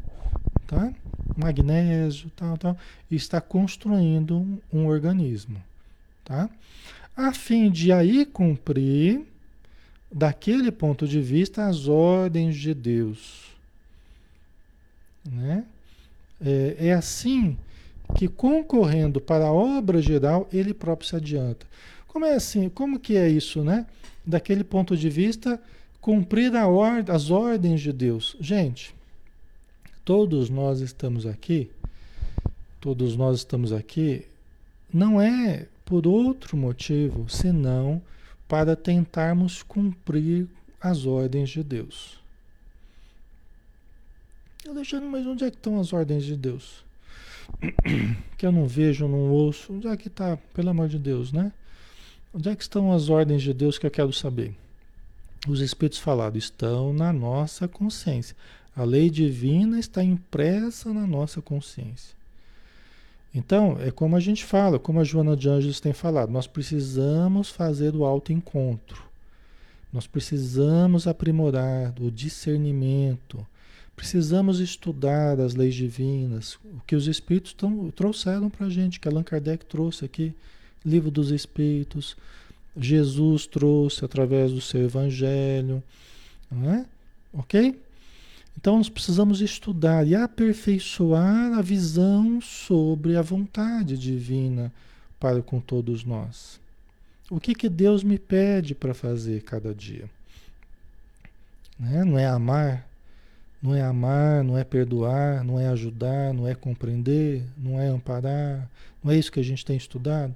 [0.68, 0.94] tá?
[1.36, 2.78] magnésio, tal, tal,
[3.10, 5.62] está construindo um, um organismo,
[6.24, 6.50] tá?
[7.16, 9.26] A fim de aí cumprir
[10.12, 13.52] daquele ponto de vista, as ordens de Deus.
[15.30, 15.66] Né?
[16.44, 17.58] É, é assim
[18.16, 21.66] que concorrendo para a obra geral, ele próprio se adianta.
[22.08, 22.68] Como é assim?
[22.70, 23.86] Como que é isso, né?
[24.26, 25.62] Daquele ponto de vista,
[26.02, 26.52] cumprir
[27.08, 28.36] as ordens de Deus.
[28.40, 28.94] Gente,
[30.04, 31.70] todos nós estamos aqui,
[32.80, 34.26] todos nós estamos aqui,
[34.94, 38.02] não é por outro motivo senão
[38.48, 40.48] para tentarmos cumprir
[40.80, 42.21] as ordens de Deus.
[44.69, 46.84] Alexandre, mas onde é que estão as ordens de Deus?
[48.38, 49.74] Que eu não vejo, não ouço.
[49.74, 51.52] Onde é que está, pelo amor de Deus, né?
[52.34, 54.56] Onde é que estão as ordens de Deus que eu quero saber?
[55.47, 58.36] Os Espíritos falaram, estão na nossa consciência.
[58.76, 62.15] A lei divina está impressa na nossa consciência.
[63.34, 67.50] Então, é como a gente fala, como a Joana de Anjos tem falado, nós precisamos
[67.50, 69.04] fazer o autoencontro.
[69.91, 73.45] Nós precisamos aprimorar o discernimento.
[74.02, 79.08] Precisamos estudar as leis divinas, o que os Espíritos tão, trouxeram para a gente, que
[79.08, 80.34] Allan Kardec trouxe aqui,
[80.84, 82.18] Livro dos Espíritos,
[82.76, 85.84] Jesus trouxe através do seu Evangelho,
[86.52, 86.86] não é?
[87.32, 87.80] Ok?
[88.58, 94.74] Então nós precisamos estudar e aperfeiçoar a visão sobre a vontade divina
[95.20, 96.60] para com todos nós.
[97.30, 100.10] O que, que Deus me pede para fazer cada dia?
[101.80, 102.04] Né?
[102.04, 102.90] Não é amar,
[103.62, 108.69] não é amar, não é perdoar, não é ajudar, não é compreender, não é amparar.
[109.04, 110.36] Não é isso que a gente tem estudado?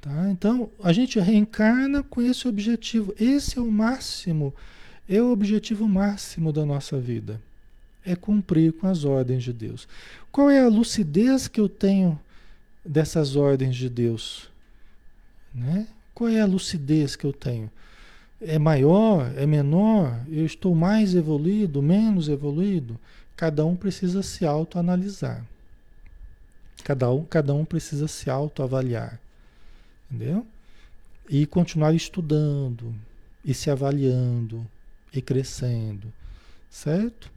[0.00, 0.28] Tá?
[0.30, 3.14] Então, a gente reencarna com esse objetivo.
[3.18, 4.54] Esse é o máximo
[5.08, 7.40] é o objetivo máximo da nossa vida.
[8.04, 9.88] É cumprir com as ordens de Deus.
[10.30, 12.18] Qual é a lucidez que eu tenho
[12.84, 14.48] dessas ordens de Deus?
[15.54, 15.86] Né?
[16.14, 17.70] Qual é a lucidez que eu tenho?
[18.40, 19.32] É maior?
[19.36, 20.20] É menor?
[20.28, 21.82] Eu estou mais evoluído?
[21.82, 22.98] Menos evoluído?
[23.34, 25.44] Cada um precisa se autoanalisar.
[26.84, 29.18] Cada um, cada um precisa se autoavaliar.
[30.10, 30.46] Entendeu?
[31.28, 32.94] E continuar estudando
[33.44, 34.66] e se avaliando
[35.12, 36.12] e crescendo,
[36.70, 37.30] certo?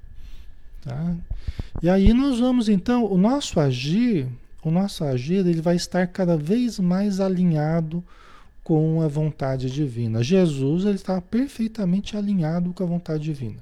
[0.81, 1.15] Tá?
[1.81, 4.27] E aí nós vamos então, o nosso agir,
[4.63, 8.03] o nosso agir, ele vai estar cada vez mais alinhado com
[9.01, 10.23] a vontade divina.
[10.23, 13.57] Jesus, ele estava perfeitamente alinhado com a vontade divina.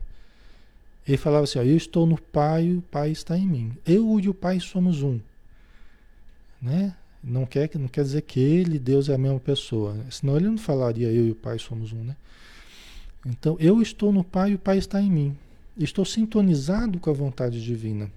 [1.08, 3.72] Ele falava assim, ó, eu estou no Pai, o Pai está em mim.
[3.86, 5.20] Eu e o Pai somos um.
[6.62, 6.94] Né?
[7.24, 9.96] Não quer, não quer dizer que ele e Deus é a mesma pessoa.
[10.10, 12.16] Senão ele não falaria eu e o Pai somos um, né?
[13.26, 15.38] Então, eu estou no Pai e o Pai está em mim.
[15.78, 18.12] Estou sintonizado com a vontade divina.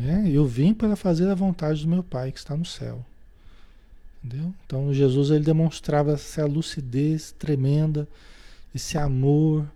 [0.00, 3.04] É, eu vim para fazer a vontade do meu Pai que está no céu.
[4.24, 4.54] Entendeu?
[4.64, 8.08] Então, Jesus ele demonstrava essa lucidez tremenda,
[8.74, 9.70] esse amor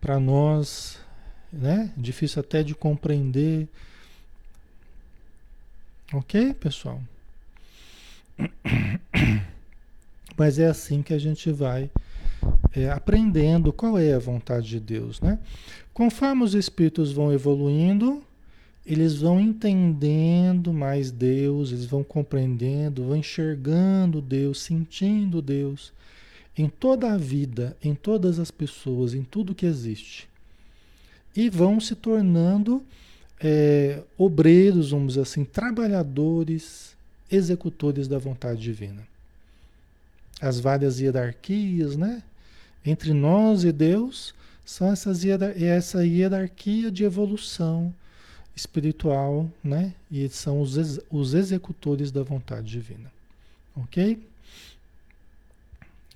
[0.00, 0.98] para nós,
[1.52, 1.92] né?
[1.96, 3.68] Difícil até de compreender.
[6.12, 7.00] Ok, pessoal?
[10.36, 11.90] Mas é assim que a gente vai
[12.72, 15.38] é, aprendendo qual é a vontade de Deus, né?
[15.92, 18.22] Conforme os espíritos vão evoluindo,
[18.84, 25.92] eles vão entendendo mais Deus, eles vão compreendendo, vão enxergando Deus, sentindo Deus
[26.56, 30.28] em toda a vida, em todas as pessoas, em tudo que existe.
[31.34, 32.82] E vão se tornando
[33.40, 36.96] é, obreiros, vamos dizer assim, trabalhadores,
[37.30, 39.10] executores da vontade divina
[40.40, 42.22] as várias hierarquias, né?
[42.84, 47.94] Entre nós e Deus são essas essa hierarquia de evolução
[48.60, 49.94] espiritual, né?
[50.10, 53.12] E são os, ex os executores da vontade divina.
[53.76, 54.22] Ok?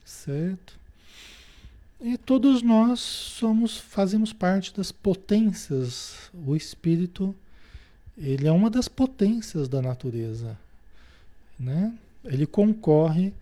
[0.05, 0.79] Certo?
[2.01, 6.31] E todos nós somos, fazemos parte das potências.
[6.47, 7.35] O espírito,
[8.17, 10.59] ele é uma das potências da natureza,
[11.59, 11.93] né?
[12.25, 13.33] Ele concorre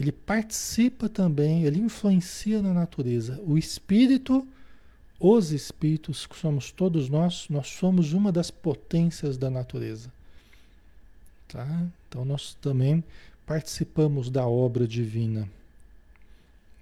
[0.00, 3.38] ele participa também, ele influencia na natureza.
[3.46, 4.48] O espírito,
[5.20, 10.10] os espíritos, que somos todos nós, nós somos uma das potências da natureza.
[11.46, 11.86] Tá?
[12.08, 13.04] Então nós também
[13.44, 15.46] participamos da obra divina.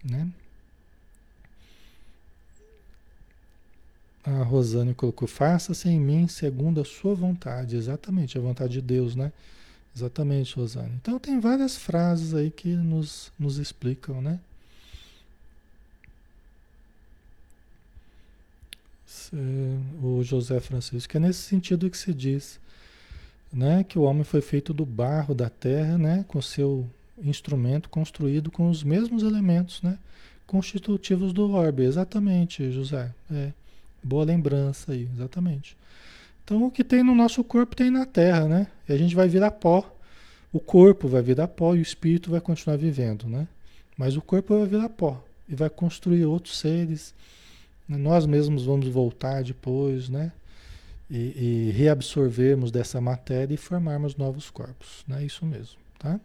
[0.05, 0.31] Né?
[4.23, 7.77] A Rosane colocou: faça-se em mim segundo a sua vontade.
[7.77, 9.33] Exatamente, a vontade de Deus, né?
[9.97, 10.93] Exatamente, Rosane.
[11.01, 14.39] Então tem várias frases aí que nos, nos explicam, né?
[20.03, 22.59] O José Francisco, é nesse sentido que se diz,
[23.53, 26.89] né, que o homem foi feito do barro da terra, né, com seu
[27.23, 29.99] instrumento construído com os mesmos elementos, né?
[30.47, 33.13] Constitutivos do orbe, exatamente, José.
[33.31, 33.53] É,
[34.03, 35.77] boa lembrança aí, exatamente.
[36.45, 38.69] Então, o que tem no nosso corpo tem na Terra, né?
[38.89, 39.95] E a gente vai virar pó.
[40.51, 43.47] O corpo vai virar pó e o espírito vai continuar vivendo, né?
[43.97, 47.15] Mas o corpo vai virar pó e vai construir outros seres.
[47.89, 50.33] Nós mesmos vamos voltar depois, né?
[51.11, 55.25] E, e reabsorvermos dessa matéria e formarmos novos corpos, né?
[55.25, 56.21] Isso mesmo, tá?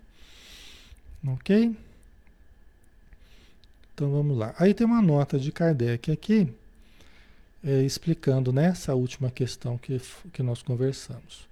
[1.25, 1.73] Ok?
[3.93, 4.53] Então vamos lá.
[4.57, 6.51] Aí tem uma nota de Kardec aqui,
[7.63, 10.01] é, explicando nessa última questão que,
[10.33, 11.47] que nós conversamos.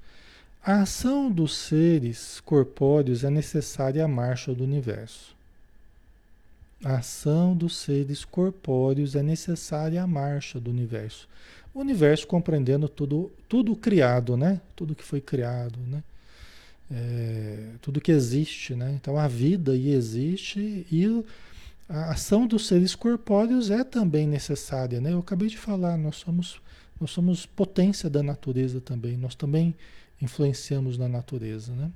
[0.63, 5.35] A ação dos seres corpóreos é necessária à marcha do universo.
[6.83, 11.27] A ação dos seres corpóreos é necessária à marcha do universo.
[11.73, 14.59] O universo compreendendo tudo, tudo criado, né?
[14.75, 16.03] Tudo que foi criado, né?
[16.91, 18.91] É, tudo que existe, né?
[18.99, 21.23] Então a vida aí existe e
[21.87, 25.13] a ação dos seres corpóreos é também necessária, né?
[25.13, 26.59] Eu acabei de falar, nós somos
[26.99, 29.73] nós somos potência da natureza também, nós também
[30.21, 31.91] influenciamos na natureza, né?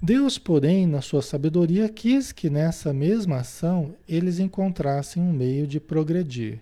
[0.00, 5.80] Deus, porém, na sua sabedoria, quis que nessa mesma ação eles encontrassem um meio de
[5.80, 6.60] progredir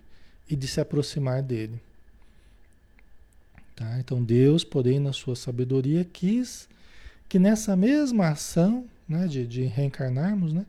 [0.49, 1.79] e de se aproximar dele.
[3.75, 3.99] Tá?
[3.99, 6.67] Então, Deus, porém, na sua sabedoria, quis
[7.29, 10.65] que nessa mesma ação né, de, de reencarnarmos, né,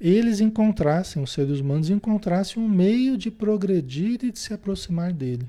[0.00, 5.46] eles encontrassem, os seres humanos encontrassem um meio de progredir e de se aproximar dele.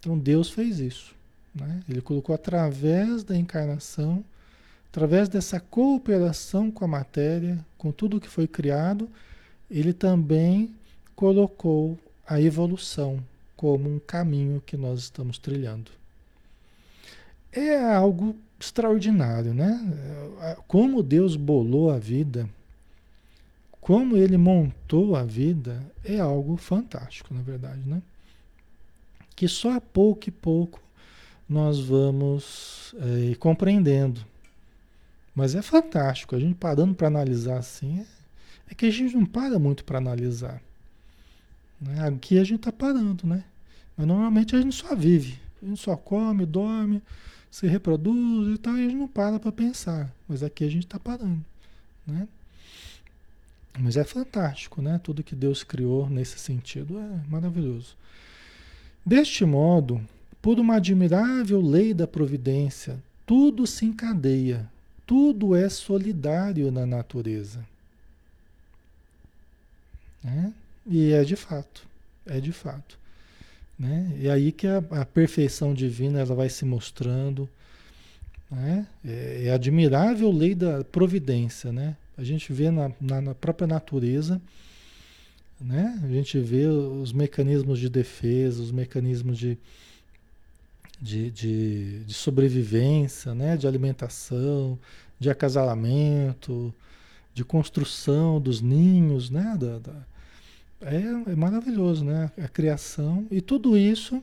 [0.00, 1.14] Então, Deus fez isso.
[1.54, 1.82] Né?
[1.88, 4.24] Ele colocou através da encarnação
[4.92, 9.08] através dessa cooperação com a matéria, com tudo que foi criado,
[9.70, 10.70] ele também
[11.16, 13.18] colocou a evolução
[13.56, 15.90] como um caminho que nós estamos trilhando.
[17.50, 19.80] É algo extraordinário, né?
[20.68, 22.46] Como Deus bolou a vida,
[23.80, 28.02] como ele montou a vida, é algo fantástico, na verdade, né?
[29.34, 30.82] Que só a pouco e pouco
[31.48, 34.31] nós vamos é, compreendendo.
[35.34, 38.06] Mas é fantástico, a gente parando para analisar assim, é,
[38.70, 40.62] é, que a gente não para muito para analisar.
[41.80, 42.06] Né?
[42.06, 43.44] Aqui a gente está parando, né?
[43.96, 47.02] Mas normalmente a gente só vive, a gente só come, dorme,
[47.50, 50.14] se reproduz e tal, e a gente não para para pensar.
[50.28, 51.44] Mas aqui a gente está parando,
[52.06, 52.28] né?
[53.78, 55.00] Mas é fantástico, né?
[55.02, 57.96] Tudo que Deus criou nesse sentido é maravilhoso.
[59.04, 60.00] Deste modo,
[60.42, 64.70] por uma admirável lei da providência, tudo se encadeia
[65.12, 67.62] tudo é solidário na natureza.
[70.24, 70.54] Né?
[70.86, 71.86] E é de fato,
[72.24, 72.98] é de fato.
[73.78, 74.10] Né?
[74.18, 77.46] E aí que a, a perfeição divina ela vai se mostrando.
[78.50, 78.86] Né?
[79.04, 81.70] É, é admirável lei da providência.
[81.70, 81.94] Né?
[82.16, 84.40] A gente vê na, na, na própria natureza,
[85.60, 86.00] né?
[86.02, 89.58] a gente vê os mecanismos de defesa, os mecanismos de,
[91.02, 93.56] de, de, de sobrevivência, né?
[93.56, 94.78] de alimentação,
[95.18, 96.72] de acasalamento,
[97.34, 99.56] de construção dos ninhos, né?
[99.58, 100.06] Da, da,
[100.82, 102.30] é, é, maravilhoso, né?
[102.38, 104.22] A criação e tudo isso,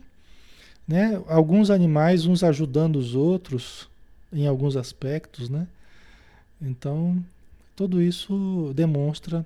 [0.87, 1.21] né?
[1.27, 3.89] Alguns animais uns ajudando os outros
[4.31, 5.67] em alguns aspectos, né?
[6.61, 7.21] Então,
[7.75, 9.45] tudo isso demonstra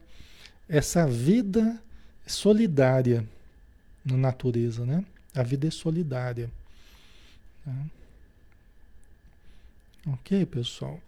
[0.68, 1.80] essa vida
[2.28, 3.26] solidária
[4.06, 5.04] na natureza, né?
[5.34, 6.50] A vida é solidária.
[7.66, 7.86] Né?
[10.08, 11.00] Ok, pessoal?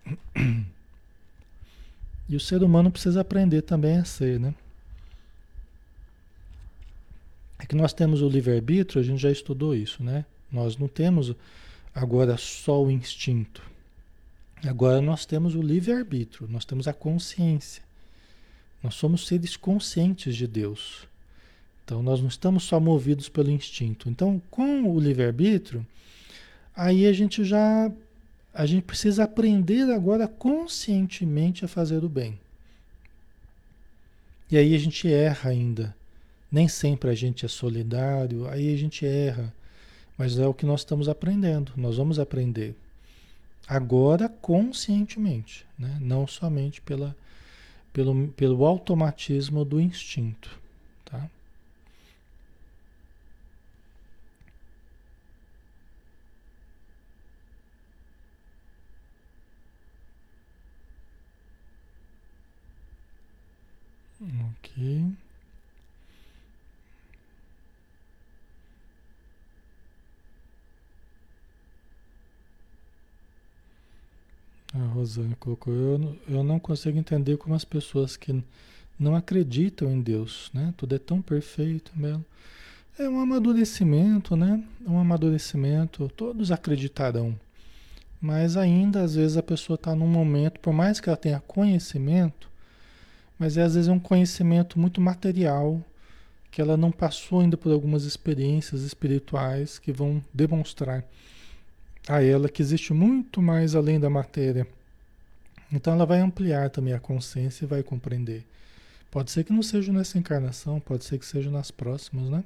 [2.28, 4.56] E o ser humano precisa aprender também a ser, né?
[7.60, 10.26] É que nós temos o livre-arbítrio, a gente já estudou isso, né?
[10.52, 11.34] Nós não temos
[11.94, 13.62] agora só o instinto.
[14.64, 17.84] Agora nós temos o livre-arbítrio, nós temos a consciência.
[18.82, 21.08] Nós somos seres conscientes de Deus.
[21.84, 24.10] Então nós não estamos só movidos pelo instinto.
[24.10, 25.86] Então, com o livre-arbítrio,
[26.76, 27.92] aí a gente já
[28.54, 32.40] a gente precisa aprender agora conscientemente a fazer o bem.
[34.50, 35.94] E aí a gente erra ainda.
[36.50, 39.54] Nem sempre a gente é solidário, aí a gente erra.
[40.18, 42.74] Mas é o que nós estamos aprendendo, nós vamos aprender.
[43.68, 45.98] Agora conscientemente, né?
[46.00, 47.14] não somente pela,
[47.92, 50.58] pelo, pelo automatismo do instinto.
[51.04, 51.30] Tá?
[64.26, 65.16] Ok.
[74.74, 78.44] A Rosane colocou, eu, eu não consigo entender como as pessoas que
[79.00, 80.74] não acreditam em Deus, né?
[80.76, 82.26] Tudo é tão perfeito mesmo.
[82.98, 84.64] É um amadurecimento, né?
[84.86, 87.38] Um amadurecimento, todos acreditarão.
[88.20, 92.50] Mas ainda, às vezes, a pessoa está num momento, por mais que ela tenha conhecimento,
[93.38, 95.82] mas é, às vezes um conhecimento muito material,
[96.50, 101.04] que ela não passou ainda por algumas experiências espirituais que vão demonstrar
[102.08, 104.66] a ela que existe muito mais além da matéria.
[105.72, 108.46] Então ela vai ampliar também a consciência e vai compreender.
[109.12, 112.44] Pode ser que não seja nessa encarnação, pode ser que seja nas próximas, né?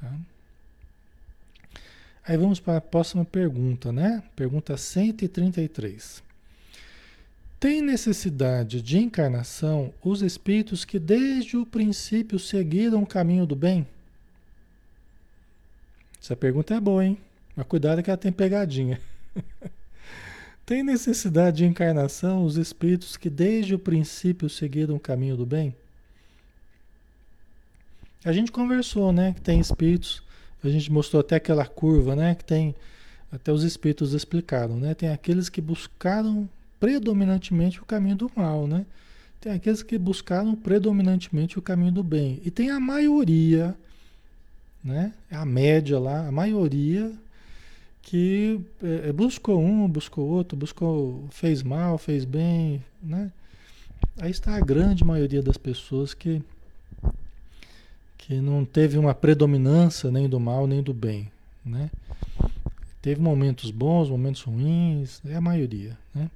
[0.00, 0.12] Tá?
[2.26, 4.22] Aí vamos para a próxima pergunta, né?
[4.34, 6.22] Pergunta 133.
[7.64, 13.88] Tem necessidade de encarnação os espíritos que desde o princípio seguiram o caminho do bem?
[16.22, 17.16] Essa pergunta é boa, hein?
[17.56, 19.00] Mas cuidado que ela tem pegadinha.
[20.66, 25.74] tem necessidade de encarnação os espíritos que desde o princípio seguiram o caminho do bem?
[28.26, 29.32] A gente conversou, né?
[29.32, 30.22] Que tem espíritos,
[30.62, 32.34] a gente mostrou até aquela curva, né?
[32.34, 32.74] Que tem,
[33.32, 34.92] até os espíritos explicaram, né?
[34.92, 36.46] Tem aqueles que buscaram
[36.84, 38.84] predominantemente o caminho do mal, né?
[39.40, 42.42] Tem aqueles que buscaram predominantemente o caminho do bem.
[42.44, 43.74] E tem a maioria,
[44.84, 45.14] né?
[45.30, 47.10] A média lá, a maioria
[48.02, 53.32] que é, buscou um, buscou outro, buscou, fez mal, fez bem, né?
[54.18, 56.42] Aí está a grande maioria das pessoas que
[58.18, 61.30] que não teve uma predominância nem do mal nem do bem,
[61.64, 61.90] né?
[63.00, 66.30] Teve momentos bons, momentos ruins, é a maioria, né?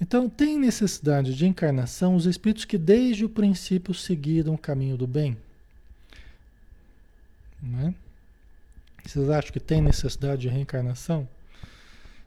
[0.00, 5.06] Então, tem necessidade de encarnação os espíritos que desde o princípio seguiram o caminho do
[5.06, 5.36] bem?
[7.62, 7.94] Né?
[9.04, 11.28] Vocês acham que tem necessidade de reencarnação?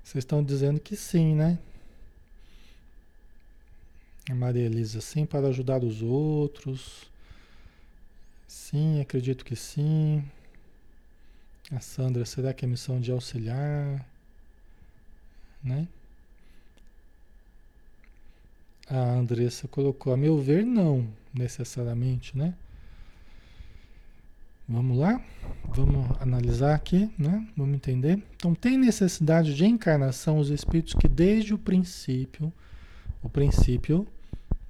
[0.04, 1.60] Vocês estão dizendo que sim, né?
[4.30, 7.10] A Maria Elisa, sim, para ajudar os outros.
[8.48, 10.24] Sim, acredito que sim.
[11.72, 14.06] A Sandra, será que é missão de auxiliar?
[15.64, 15.88] Né?
[18.90, 22.56] A Andressa colocou, a meu ver, não, necessariamente, né?
[24.68, 25.20] Vamos lá?
[25.76, 27.48] Vamos analisar aqui, né?
[27.58, 28.22] Vamos entender.
[28.36, 32.54] Então, tem necessidade de encarnação os espíritos que desde o princípio,
[33.24, 34.08] o princípio,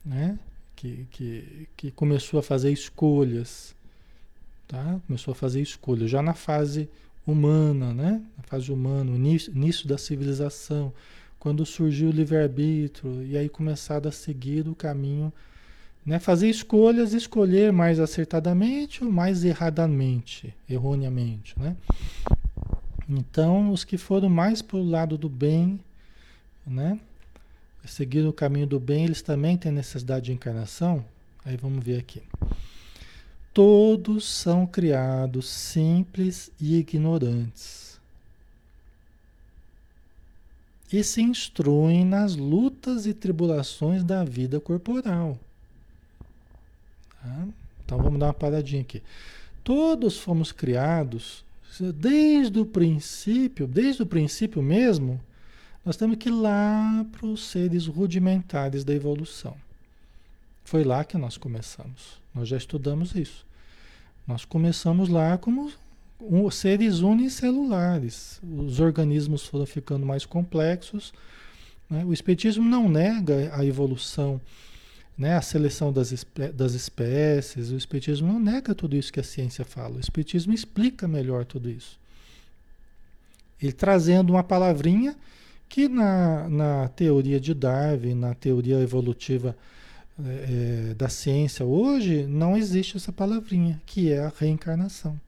[0.05, 0.39] né?
[0.75, 3.75] Que, que, que começou a fazer escolhas,
[4.67, 4.99] tá?
[5.05, 6.89] Começou a fazer escolhas, já na fase
[7.27, 8.21] humana, né?
[8.37, 10.93] Na fase humana, início, início da civilização,
[11.39, 15.31] quando surgiu o livre-arbítrio, e aí começado a seguir o caminho
[16.05, 16.17] né?
[16.17, 21.53] Fazer escolhas, escolher mais acertadamente ou mais erradamente, erroneamente.
[21.55, 21.75] Né?
[23.07, 25.79] Então, os que foram mais para o lado do bem,
[26.65, 26.99] né?
[27.85, 31.05] seguir o caminho do bem, eles também têm necessidade de encarnação?
[31.45, 32.21] Aí vamos ver aqui.
[33.53, 37.88] Todos são criados simples e ignorantes.
[40.91, 45.37] E se instruem nas lutas e tribulações da vida corporal.
[47.21, 47.47] Tá?
[47.85, 49.03] Então vamos dar uma paradinha aqui.
[49.63, 51.43] Todos fomos criados
[51.95, 55.21] desde o princípio, desde o princípio mesmo,
[55.85, 59.55] nós temos que ir lá para os seres rudimentares da evolução.
[60.63, 62.19] Foi lá que nós começamos.
[62.33, 63.45] Nós já estudamos isso.
[64.27, 65.71] Nós começamos lá como
[66.51, 68.39] seres unicelulares.
[68.43, 71.13] Os organismos foram ficando mais complexos.
[71.89, 72.03] Né?
[72.05, 74.39] O Espiritismo não nega a evolução
[75.19, 79.23] né, a seleção das, espé das espécies, o Espiritismo não nega tudo isso que a
[79.23, 79.97] ciência fala.
[79.97, 81.99] O Espiritismo explica melhor tudo isso.
[83.61, 85.17] Ele trazendo uma palavrinha
[85.67, 89.57] que na, na teoria de Darwin, na teoria evolutiva
[90.17, 95.19] é, da ciência hoje, não existe essa palavrinha, que é a reencarnação.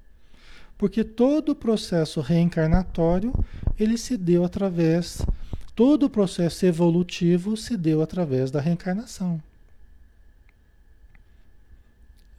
[0.82, 3.32] Porque todo o processo reencarnatório,
[3.80, 5.22] ele se deu através,
[5.76, 9.40] todo o processo evolutivo se deu através da reencarnação.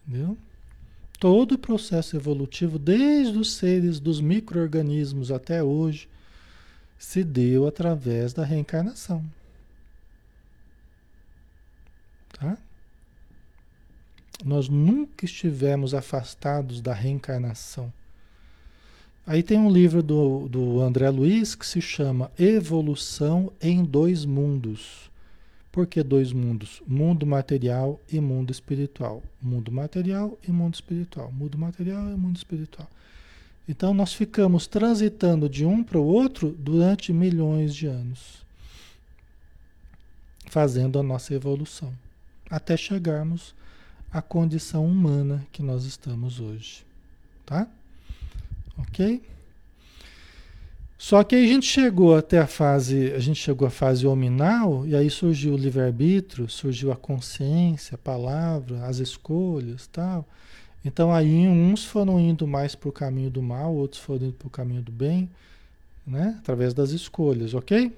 [0.05, 0.37] Entendeu?
[1.21, 6.09] Todo o processo evolutivo, desde os seres dos micro-organismos até hoje,
[6.99, 9.25] se deu através da reencarnação.
[12.41, 12.59] Tá?
[14.45, 17.93] Nós nunca estivemos afastados da reencarnação.
[19.27, 25.11] Aí tem um livro do, do André Luiz que se chama Evolução em Dois Mundos.
[25.71, 26.83] Por que dois mundos?
[26.87, 29.23] Mundo material e mundo espiritual.
[29.41, 31.33] Mundo material e mundo espiritual.
[31.33, 32.87] Mundo material e mundo espiritual.
[33.67, 38.43] Então nós ficamos transitando de um para o outro durante milhões de anos.
[40.47, 41.95] fazendo a nossa evolução,
[42.51, 43.55] até chegarmos
[44.13, 46.85] à condição humana que nós estamos hoje,
[47.47, 47.67] tá?
[48.79, 49.23] Ok?
[51.03, 54.87] Só que aí a gente chegou até a fase, a gente chegou à fase hominal,
[54.87, 60.25] e aí surgiu o livre-arbítrio, surgiu a consciência, a palavra, as escolhas tal.
[60.85, 64.47] Então aí uns foram indo mais para o caminho do mal, outros foram indo para
[64.47, 65.29] o caminho do bem,
[66.07, 66.37] né?
[66.39, 67.93] através das escolhas, ok?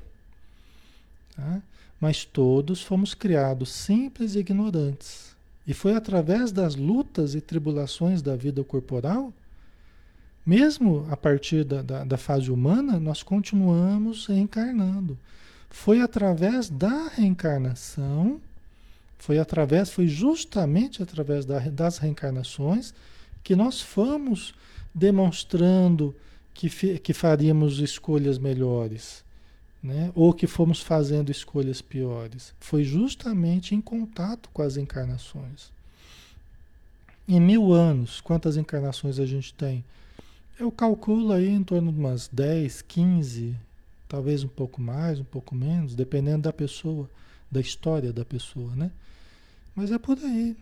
[1.37, 1.61] Tá?
[2.01, 5.37] Mas todos fomos criados simples e ignorantes.
[5.67, 9.31] E foi através das lutas e tribulações da vida corporal
[10.45, 15.19] mesmo a partir da, da, da fase humana, nós continuamos reencarnando.
[15.71, 18.41] Foi através da reencarnação,
[19.19, 22.93] foi através, foi justamente através da, das reencarnações
[23.43, 24.55] que nós fomos
[24.95, 26.15] demonstrando
[26.55, 26.69] que,
[26.99, 29.25] que faríamos escolhas melhores,
[29.83, 30.13] né?
[30.15, 32.55] ou que fomos fazendo escolhas piores.
[32.61, 35.73] Foi justamente em contato com as encarnações.
[37.27, 39.83] Em mil anos, quantas encarnações a gente tem?
[40.59, 43.57] Eu calculo aí em torno de umas 10, 15,
[44.09, 47.11] talvez um pouco mais, um pouco menos, dependendo da pessoa,
[47.51, 48.91] da história da pessoa, né?
[49.75, 50.57] Mas é por aí.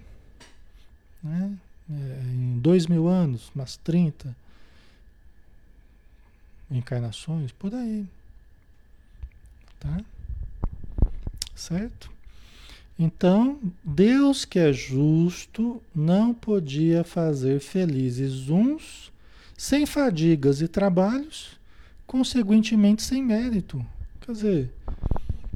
[1.22, 1.58] Né?
[1.90, 4.34] É, em dois mil anos, umas 30
[6.70, 8.06] encarnações, por aí.
[9.78, 10.00] Tá?
[11.54, 12.10] Certo?
[12.98, 19.11] Então, Deus que é justo não podia fazer felizes uns
[19.62, 21.56] sem fadigas e trabalhos,
[22.04, 23.80] consequentemente sem mérito.
[24.20, 24.72] Quer dizer,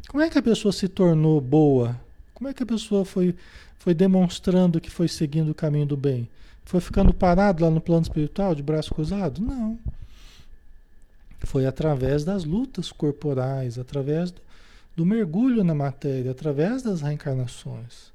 [0.09, 2.01] como é que a pessoa se tornou boa?
[2.33, 3.35] Como é que a pessoa foi,
[3.81, 6.29] foi demonstrando que foi seguindo o caminho do bem?
[6.65, 9.43] Foi ficando parado lá no plano espiritual, de braço cruzado?
[9.43, 9.77] Não.
[11.41, 14.41] Foi através das lutas corporais, através do,
[14.95, 18.13] do mergulho na matéria, através das reencarnações.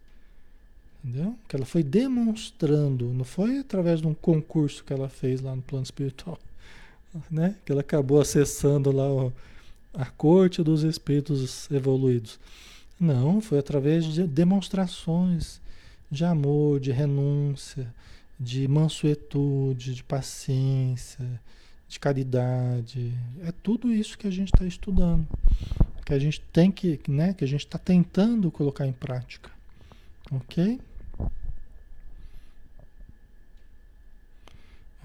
[1.04, 1.36] Entendeu?
[1.48, 5.62] Que ela foi demonstrando, não foi através de um concurso que ela fez lá no
[5.62, 6.38] plano espiritual,
[7.30, 7.56] né?
[7.66, 9.34] Que ela acabou acessando lá o,
[9.94, 12.40] a corte dos espíritos evoluídos.
[13.00, 15.60] Não, foi através de demonstrações
[16.10, 17.92] de amor, de renúncia,
[18.40, 21.42] de mansuetude, de paciência,
[21.88, 23.12] de caridade.
[23.44, 25.26] É tudo isso que a gente está estudando,
[26.06, 27.34] que a gente tem que, né?
[27.34, 29.50] Que a gente está tentando colocar em prática,
[30.32, 30.80] ok?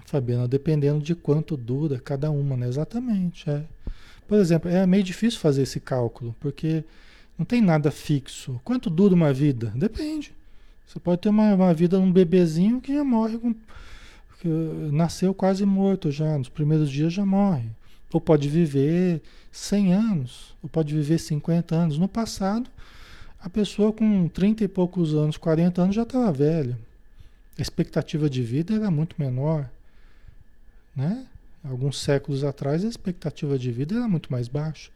[0.07, 2.67] Fabiana, dependendo de quanto dura cada uma, né?
[2.67, 3.49] Exatamente.
[3.49, 3.61] É.
[4.25, 6.83] Por exemplo, é meio difícil fazer esse cálculo, porque
[7.37, 8.59] não tem nada fixo.
[8.63, 9.71] Quanto dura uma vida?
[9.75, 10.33] Depende.
[10.85, 13.53] Você pode ter uma, uma vida num bebezinho que já morre com.
[14.39, 14.47] Que
[14.91, 17.69] nasceu quase morto já, nos primeiros dias já morre.
[18.13, 21.97] Ou pode viver 100 anos, ou pode viver 50 anos.
[21.97, 22.69] No passado,
[23.41, 26.77] a pessoa com 30 e poucos anos, 40 anos já estava velha.
[27.57, 29.69] A expectativa de vida era muito menor.
[30.97, 31.27] Né?
[31.63, 34.89] Alguns séculos atrás a expectativa de vida era muito mais baixa.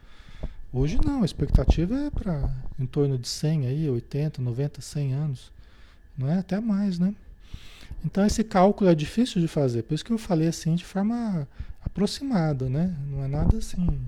[0.74, 2.49] Hoje não, a expectativa é para
[2.80, 5.52] em torno de 100 aí, 80, 90, 100 anos.
[6.18, 7.14] Não é até mais, né?
[8.04, 11.47] Então esse cálculo é difícil de fazer, por isso que eu falei assim de forma
[11.86, 12.95] aproximada, né?
[13.12, 14.02] Não é nada assim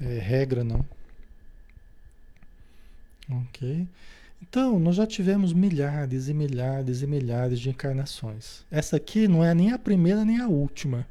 [0.00, 0.84] é, regra não.
[3.30, 3.88] Ok?
[4.54, 8.64] Então, nós já tivemos milhares e milhares e milhares de encarnações.
[8.70, 11.04] Essa aqui não é nem a primeira nem a última.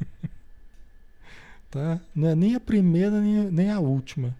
[1.70, 2.00] tá?
[2.14, 4.34] Não é nem a primeira nem, nem a última.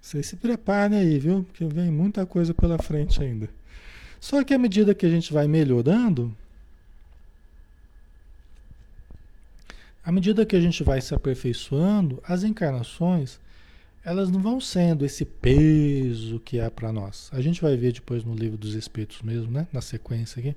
[0.00, 1.44] Vocês se preparem aí, viu?
[1.44, 3.50] Porque vem muita coisa pela frente ainda.
[4.18, 6.34] Só que à medida que a gente vai melhorando,
[10.02, 13.38] à medida que a gente vai se aperfeiçoando, as encarnações
[14.06, 17.28] elas não vão sendo esse peso que é para nós.
[17.32, 19.66] A gente vai ver depois no livro dos Espíritos mesmo, né?
[19.72, 20.54] Na sequência aqui.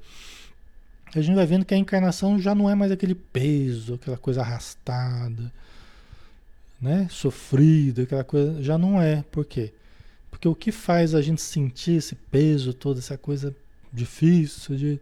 [1.15, 4.41] A gente vai vendo que a encarnação já não é mais aquele peso, aquela coisa
[4.41, 5.51] arrastada,
[6.79, 7.07] né?
[7.09, 8.61] Sofrida, aquela coisa.
[8.61, 9.23] Já não é.
[9.31, 9.73] Por quê?
[10.29, 13.55] Porque o que faz a gente sentir esse peso, toda essa coisa
[13.91, 14.99] difícil, de...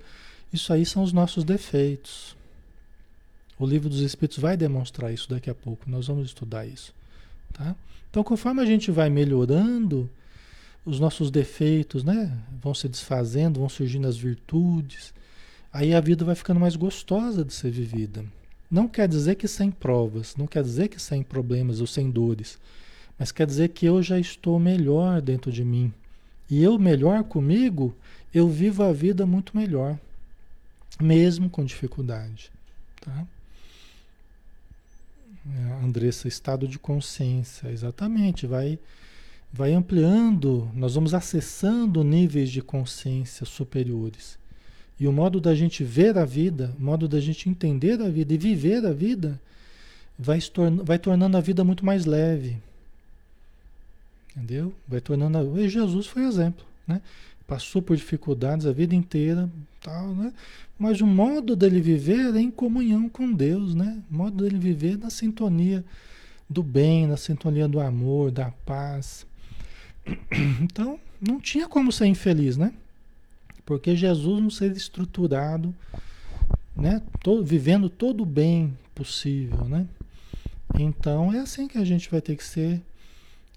[0.54, 2.34] isso aí são os nossos defeitos.
[3.60, 5.89] O livro dos Espíritos vai demonstrar isso daqui a pouco.
[5.89, 6.95] Nós vamos estudar isso.
[7.52, 7.76] Tá?
[8.18, 10.09] Então, conforme a gente vai melhorando,
[10.84, 15.13] os nossos defeitos né, vão se desfazendo, vão surgindo as virtudes,
[15.72, 18.26] aí a vida vai ficando mais gostosa de ser vivida.
[18.72, 22.57] Não quer dizer que sem provas, não quer dizer que sem problemas ou sem dores,
[23.20, 25.93] mas quer dizer que eu já estou melhor dentro de mim.
[26.49, 27.95] E eu melhor comigo,
[28.34, 29.95] eu vivo a vida muito melhor,
[30.99, 32.49] mesmo com dificuldade.
[32.99, 33.28] Tá?
[35.56, 38.80] É, Andressa, estado de consciência, exatamente, vai
[39.52, 44.38] vai ampliando, nós vamos acessando níveis de consciência superiores.
[45.00, 48.34] E o modo da gente ver a vida, o modo da gente entender a vida
[48.34, 49.39] e viver a vida,
[50.18, 52.58] vai, torna, vai tornando a vida muito mais leve.
[54.36, 54.74] Entendeu?
[54.88, 55.38] Vai tornando.
[55.38, 55.62] A...
[55.62, 57.02] E Jesus foi exemplo, né?
[57.48, 59.50] Passou por dificuldades a vida inteira,
[59.82, 60.34] tal, né?
[60.78, 64.02] Mas o modo dele viver é em comunhão com Deus, né?
[64.12, 65.84] O modo dele viver na sintonia
[66.50, 69.26] do bem, na sintonia do amor, da paz.
[70.62, 72.74] Então, não tinha como ser infeliz, né?
[73.66, 75.74] Porque Jesus não ser estruturado,
[76.76, 77.02] né?
[77.43, 79.88] Vivendo todo o bem possível, né?
[80.80, 82.82] Então é assim que a gente vai ter que ser,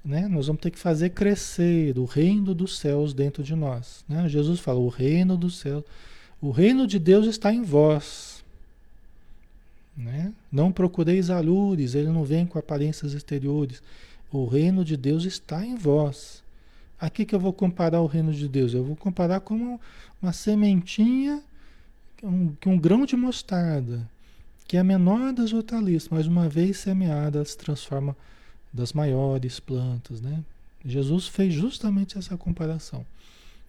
[0.05, 0.27] né?
[0.29, 4.29] Nós vamos ter que fazer crescer o reino dos céus dentro de nós, né?
[4.29, 5.85] Jesus falou: "O reino dos céus,
[6.41, 8.43] o reino de Deus está em vós".
[9.97, 10.33] Né?
[10.51, 13.83] Não procureis alures, ele não vem com aparências exteriores.
[14.33, 16.43] O reino de Deus está em vós.
[16.99, 19.81] Aqui que eu vou comparar o reino de Deus, eu vou comparar como
[20.23, 21.43] uma sementinha,
[22.23, 24.09] um, um grão de mostarda,
[24.67, 28.17] que é a menor das hortaliças, mas uma vez semeada, ela se transforma
[28.73, 30.43] das maiores plantas, né?
[30.85, 33.05] Jesus fez justamente essa comparação.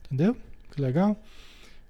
[0.05, 0.35] Entendeu?
[0.71, 1.21] Que legal?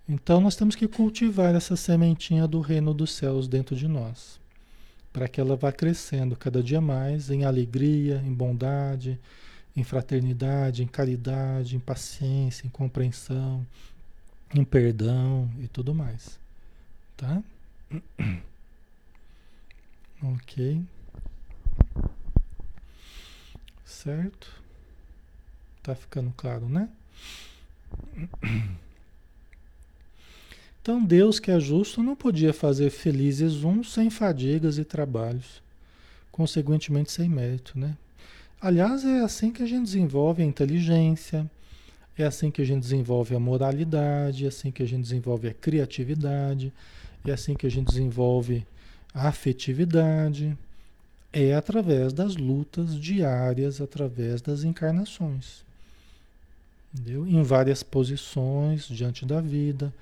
[0.07, 4.39] Então nós temos que cultivar essa sementinha do reino dos céus dentro de nós,
[5.13, 9.19] para que ela vá crescendo cada dia mais em alegria, em bondade,
[9.75, 13.65] em fraternidade, em caridade, em paciência, em compreensão,
[14.53, 16.39] em perdão e tudo mais.
[17.15, 17.41] Tá?
[20.23, 20.79] Ok.
[23.91, 24.49] Certo?
[25.83, 26.89] Tá ficando claro, né?
[30.81, 35.61] Então Deus, que é justo, não podia fazer felizes uns sem fadigas e trabalhos,
[36.31, 37.95] consequentemente sem mérito, né?
[38.59, 41.49] Aliás, é assim que a gente desenvolve a inteligência,
[42.17, 45.53] é assim que a gente desenvolve a moralidade, é assim que a gente desenvolve a
[45.53, 46.73] criatividade,
[47.25, 48.65] é assim que a gente desenvolve
[49.13, 50.57] a afetividade.
[51.33, 55.63] É através das lutas diárias, através das encarnações.
[56.93, 57.25] Entendeu?
[57.25, 59.93] Em várias posições diante da vida,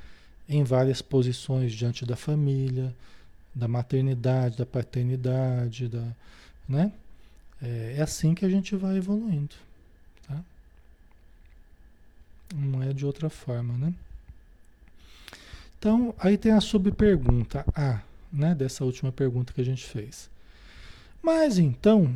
[0.48, 2.94] em várias posições diante da família,
[3.54, 6.04] da maternidade, da paternidade, da,
[6.68, 6.92] né?
[7.62, 9.56] É, é assim que a gente vai evoluindo.
[10.28, 10.42] Tá?
[12.56, 13.94] Não é de outra forma, né?
[15.78, 18.02] Então, aí tem a subpergunta A,
[18.32, 20.30] né, dessa última pergunta que a gente fez.
[21.22, 22.14] Mas então,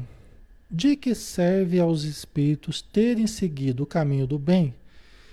[0.69, 4.73] de que serve aos espíritos terem seguido o caminho do bem,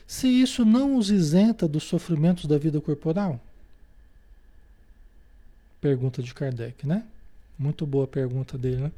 [0.06, 3.40] se isso não os isenta dos sofrimentos da vida corporal?
[5.80, 7.04] Pergunta de Kardec, né?
[7.58, 8.92] Muito boa pergunta dele, né?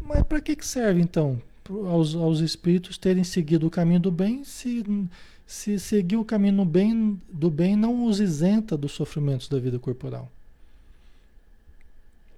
[0.00, 1.42] Mas para que, que serve então
[1.86, 4.84] aos, aos espíritos terem seguido o caminho do bem se,
[5.46, 9.78] se seguir o caminho do bem, do bem não os isenta dos sofrimentos da vida
[9.78, 10.30] corporal?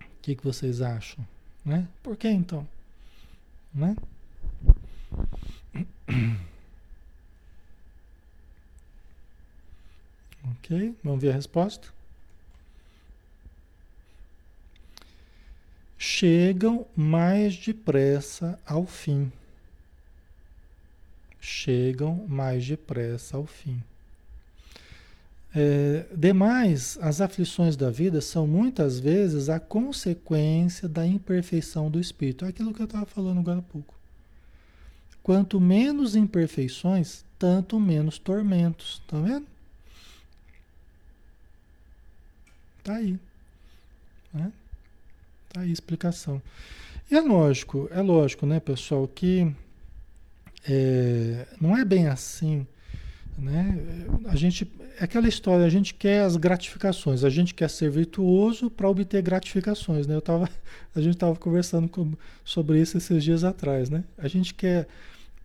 [0.01, 1.25] O que, que vocês acham?
[1.65, 1.87] Né?
[2.03, 2.67] Por que então?
[3.75, 3.97] Né?
[10.63, 11.93] Ok, vamos ver a resposta.
[16.21, 19.33] chegam mais depressa ao fim.
[21.41, 23.83] Chegam mais depressa ao fim.
[25.55, 32.45] É, demais, as aflições da vida são muitas vezes a consequência da imperfeição do espírito.
[32.45, 33.95] É aquilo que eu estava falando agora há pouco.
[35.23, 39.03] Quanto menos imperfeições, tanto menos tormentos.
[39.07, 39.47] Tá vendo?
[42.85, 43.19] Tá aí.
[44.33, 44.53] Né?
[45.53, 46.41] Tá aí a explicação.
[47.11, 49.53] E é lógico, é lógico, né, pessoal, que
[50.69, 52.67] é, não é bem assim,
[53.37, 53.77] né?
[54.27, 54.71] A gente,
[55.05, 60.07] aquela história, a gente quer as gratificações, a gente quer ser virtuoso para obter gratificações,
[60.07, 60.15] né?
[60.15, 60.49] Eu tava,
[60.95, 62.13] a gente estava conversando com,
[62.45, 64.05] sobre isso esses dias atrás, né?
[64.19, 64.87] A gente quer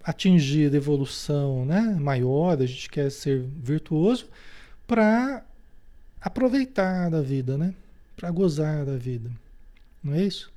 [0.03, 4.27] atingir evolução, né, maior, a gente quer ser virtuoso
[4.85, 5.43] para
[6.21, 7.73] aproveitar da vida, né?
[8.15, 9.31] Para gozar da vida.
[10.03, 10.51] Não é isso?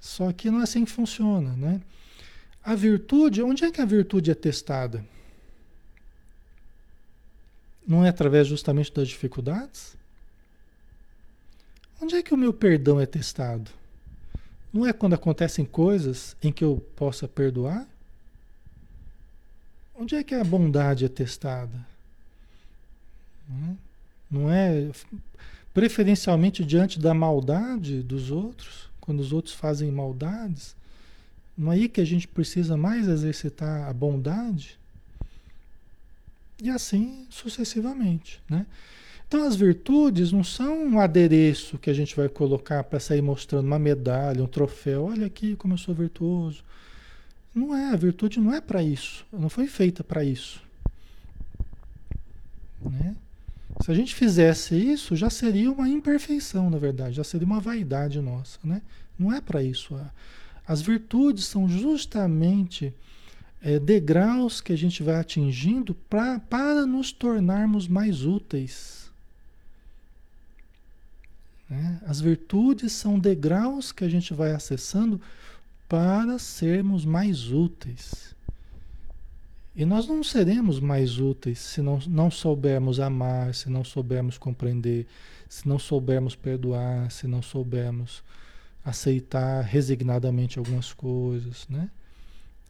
[0.00, 1.80] Só que não é assim que funciona, né?
[2.64, 5.04] A virtude, onde é que a virtude é testada?
[7.86, 9.96] Não é através justamente das dificuldades?
[12.00, 13.70] Onde é que o meu perdão é testado?
[14.72, 17.86] Não é quando acontecem coisas em que eu possa perdoar?
[19.98, 21.86] Onde é que a bondade é testada?
[24.30, 24.90] Não é
[25.72, 30.74] preferencialmente diante da maldade dos outros, quando os outros fazem maldades,
[31.56, 34.78] Não é aí que a gente precisa mais exercitar a bondade?
[36.62, 38.66] E assim sucessivamente, né?
[39.28, 43.66] Então as virtudes não são um adereço que a gente vai colocar para sair mostrando
[43.66, 45.06] uma medalha, um troféu.
[45.06, 46.62] Olha aqui como eu sou virtuoso.
[47.52, 49.26] Não é, a virtude não é para isso.
[49.32, 50.62] Não foi feita para isso.
[52.80, 53.16] Né?
[53.80, 58.20] Se a gente fizesse isso, já seria uma imperfeição, na verdade, já seria uma vaidade
[58.20, 58.80] nossa, né?
[59.18, 59.98] Não é para isso.
[60.66, 62.94] As virtudes são justamente
[63.62, 69.06] é, degraus que a gente vai atingindo pra, para nos tornarmos mais úteis
[71.68, 72.00] né?
[72.06, 75.20] As virtudes são degraus que a gente vai acessando
[75.88, 78.34] para sermos mais úteis.
[79.74, 85.06] E nós não seremos mais úteis se não, não soubermos amar, se não soubermos compreender,
[85.48, 88.22] se não soubermos perdoar, se não soubermos
[88.84, 91.90] aceitar resignadamente algumas coisas, né?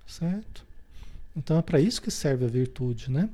[0.07, 0.66] Certo?
[1.37, 3.28] Então é para isso que serve a virtude, né?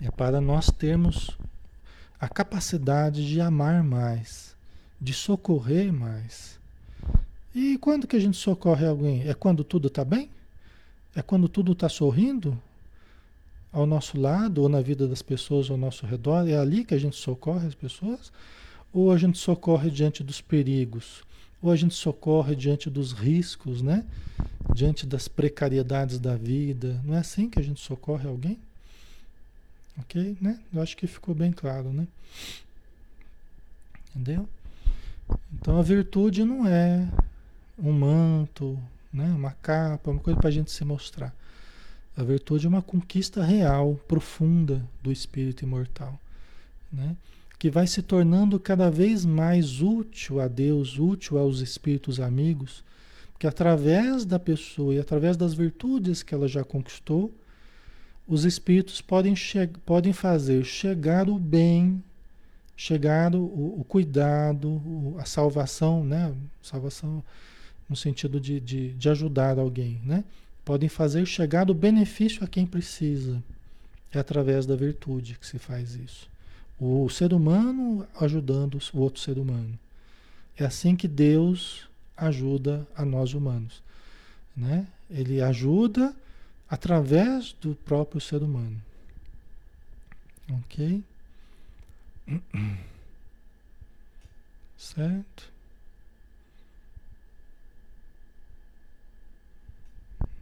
[0.00, 1.30] É para nós termos
[2.20, 4.54] a capacidade de amar mais,
[5.00, 6.60] de socorrer mais.
[7.54, 9.26] E quando que a gente socorre alguém?
[9.26, 10.30] É quando tudo está bem?
[11.14, 12.60] É quando tudo está sorrindo
[13.72, 16.48] ao nosso lado ou na vida das pessoas ao nosso redor?
[16.48, 18.32] É ali que a gente socorre as pessoas?
[18.92, 21.22] Ou a gente socorre diante dos perigos?
[21.62, 24.04] Ou a gente socorre diante dos riscos, né?
[24.74, 27.00] Diante das precariedades da vida?
[27.04, 28.58] Não é assim que a gente socorre alguém?
[29.98, 30.36] Ok?
[30.40, 30.58] Né?
[30.74, 32.06] Eu acho que ficou bem claro, né?
[34.10, 34.48] Entendeu?
[35.54, 37.08] Então a virtude não é
[37.78, 38.78] um manto,
[39.12, 39.26] né?
[39.26, 41.34] uma capa, uma coisa para a gente se mostrar.
[42.16, 46.18] A virtude é uma conquista real, profunda do espírito imortal,
[46.92, 47.16] né?
[47.62, 52.82] Que vai se tornando cada vez mais útil a Deus, útil aos espíritos amigos,
[53.38, 57.32] que através da pessoa e através das virtudes que ela já conquistou,
[58.26, 59.34] os espíritos podem,
[59.86, 62.02] podem fazer chegar o bem,
[62.76, 66.34] chegar o, o cuidado, o, a salvação, né?
[66.60, 67.22] Salvação
[67.88, 70.24] no sentido de, de, de ajudar alguém, né?
[70.64, 73.40] Podem fazer chegar o benefício a quem precisa.
[74.10, 76.31] É através da virtude que se faz isso.
[76.84, 79.78] O ser humano ajudando o outro ser humano.
[80.56, 83.80] É assim que Deus ajuda a nós humanos.
[84.56, 84.88] Né?
[85.08, 86.12] Ele ajuda
[86.68, 88.82] através do próprio ser humano.
[90.50, 91.04] Ok?
[94.76, 95.52] Certo?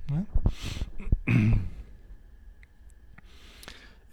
[0.09, 0.27] Né?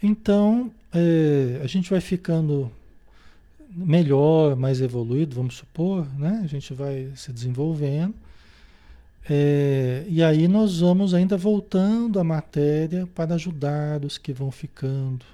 [0.01, 2.71] Então, é, a gente vai ficando
[3.69, 6.41] melhor, mais evoluído, vamos supor, né?
[6.43, 8.13] A gente vai se desenvolvendo
[9.29, 15.25] é, e aí nós vamos ainda voltando a matéria para ajudar os que vão ficando.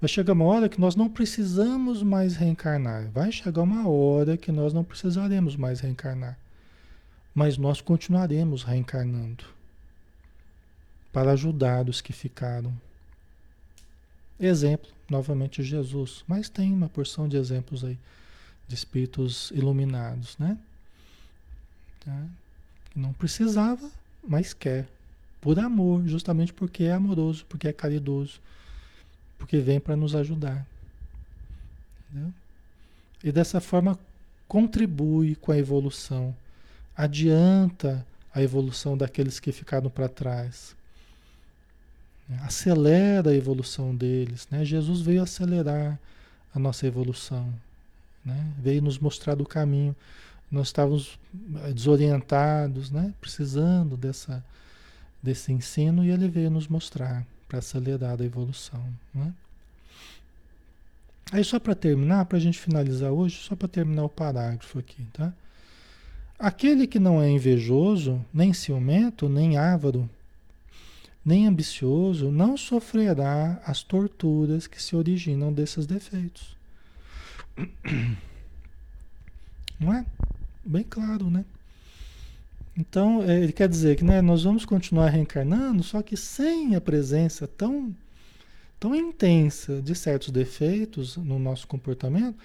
[0.00, 3.10] Vai chegar uma hora que nós não precisamos mais reencarnar.
[3.10, 6.38] Vai chegar uma hora que nós não precisaremos mais reencarnar.
[7.34, 9.44] Mas nós continuaremos reencarnando
[11.12, 12.72] para ajudar os que ficaram.
[14.38, 16.24] Exemplo, novamente Jesus.
[16.26, 17.98] Mas tem uma porção de exemplos aí
[18.68, 20.58] de espíritos iluminados, né?
[22.04, 22.26] Tá?
[22.94, 23.88] Não precisava,
[24.26, 24.86] mas quer.
[25.40, 28.40] Por amor, justamente porque é amoroso, porque é caridoso,
[29.38, 30.66] porque vem para nos ajudar.
[32.10, 32.32] Entendeu?
[33.22, 33.98] E dessa forma
[34.48, 36.34] contribui com a evolução,
[36.96, 40.76] adianta a evolução daqueles que ficaram para trás,
[42.42, 44.46] acelera a evolução deles.
[44.50, 44.64] Né?
[44.64, 45.98] Jesus veio acelerar
[46.54, 47.52] a nossa evolução,
[48.24, 48.46] né?
[48.58, 49.94] veio nos mostrar o caminho
[50.50, 51.18] nós estávamos
[51.64, 53.12] eh, desorientados, né?
[53.20, 54.44] precisando dessa,
[55.22, 58.82] desse ensino e ele veio nos mostrar para acelerar a evolução.
[59.14, 59.32] Né?
[61.32, 65.04] Aí só para terminar, para a gente finalizar hoje, só para terminar o parágrafo aqui,
[65.12, 65.32] tá?
[66.38, 70.08] Aquele que não é invejoso, nem ciumento, nem ávaro,
[71.26, 76.56] nem ambicioso, não sofrerá as torturas que se originam desses defeitos.
[79.78, 80.06] Não é?
[80.64, 81.44] Bem claro, né?
[82.78, 86.80] Então, é, ele quer dizer que né, nós vamos continuar reencarnando, só que sem a
[86.80, 87.94] presença tão,
[88.78, 92.38] tão intensa de certos defeitos no nosso comportamento,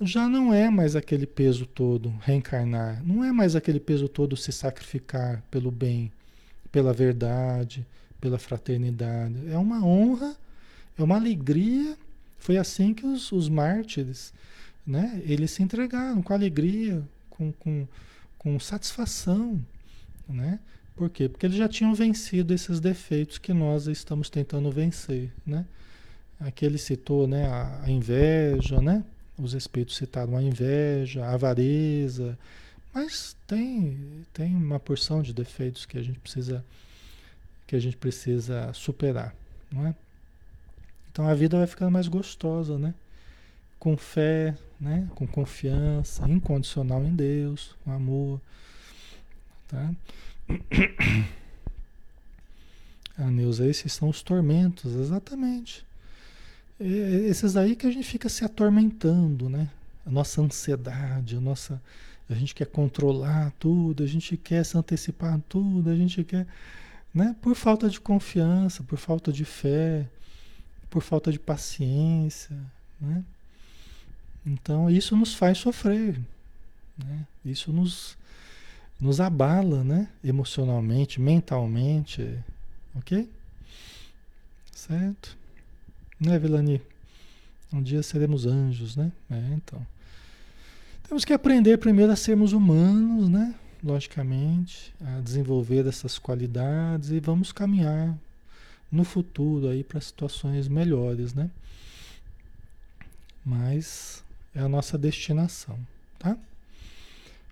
[0.00, 4.52] já não é mais aquele peso todo reencarnar, não é mais aquele peso todo se
[4.52, 6.12] sacrificar pelo bem,
[6.70, 7.86] pela verdade,
[8.24, 9.34] pela fraternidade.
[9.50, 10.34] É uma honra,
[10.98, 11.94] é uma alegria.
[12.38, 14.32] Foi assim que os, os mártires,
[14.86, 17.86] né, eles se entregaram com alegria, com, com,
[18.38, 19.60] com satisfação.
[20.26, 20.58] né?
[20.96, 21.28] Por quê?
[21.28, 25.66] Porque eles já tinham vencido esses defeitos que nós estamos tentando vencer, né?
[26.40, 29.04] Aqui ele citou, né, a, inveja, né?
[29.36, 32.38] Os espíritos citaram a inveja, a avareza,
[32.94, 33.98] mas tem
[34.32, 36.64] tem uma porção de defeitos que a gente precisa
[37.66, 39.34] que a gente precisa superar,
[39.70, 39.94] não é?
[41.10, 42.94] Então a vida vai ficando mais gostosa, né?
[43.78, 45.08] Com fé, né?
[45.14, 48.40] Com confiança incondicional em Deus, com amor,
[49.68, 49.94] tá?
[53.16, 55.86] A Neuza, esses são os tormentos, exatamente.
[56.80, 59.70] Esses aí que a gente fica se atormentando, né?
[60.04, 61.80] A nossa ansiedade, a nossa.
[62.28, 66.46] A gente quer controlar tudo, a gente quer se antecipar tudo, a gente quer.
[67.14, 67.36] Né?
[67.40, 70.08] Por falta de confiança, por falta de fé,
[70.90, 72.56] por falta de paciência,
[73.00, 73.24] né?
[74.44, 76.20] Então isso nos faz sofrer,
[76.98, 77.26] né?
[77.44, 78.16] Isso nos,
[79.00, 80.08] nos abala, né?
[80.22, 82.38] Emocionalmente, mentalmente,
[82.94, 83.28] ok?
[84.72, 85.36] Certo?
[86.20, 86.80] Né, Vilani?
[87.72, 89.10] Um dia seremos anjos, né?
[89.30, 89.84] É, então.
[91.08, 93.54] Temos que aprender primeiro a sermos humanos, né?
[93.84, 98.16] Logicamente, a desenvolver essas qualidades e vamos caminhar
[98.90, 101.50] no futuro aí para situações melhores, né?
[103.44, 104.24] Mas
[104.54, 105.78] é a nossa destinação,
[106.18, 106.38] tá?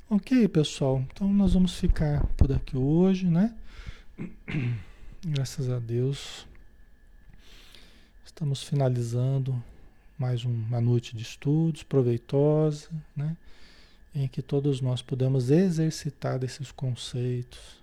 [0.09, 1.05] Ok, pessoal.
[1.13, 3.55] Então nós vamos ficar por aqui hoje, né?
[5.23, 6.47] Graças a Deus.
[8.25, 9.63] Estamos finalizando
[10.17, 13.37] mais uma noite de estudos proveitosa, né?
[14.15, 17.81] Em que todos nós podemos exercitar esses conceitos,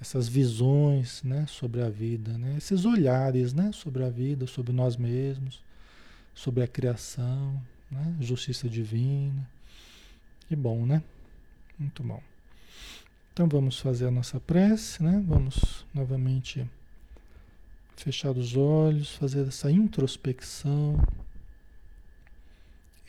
[0.00, 2.56] essas visões, né, sobre a vida, né?
[2.56, 5.62] Esses olhares, né, sobre a vida, sobre nós mesmos,
[6.34, 8.16] sobre a criação, né?
[8.20, 9.48] Justiça divina.
[10.48, 11.02] Que bom, né?
[11.78, 12.22] Muito bom.
[13.32, 15.22] Então vamos fazer a nossa prece, né?
[15.26, 16.68] Vamos novamente
[17.96, 20.96] fechar os olhos, fazer essa introspecção.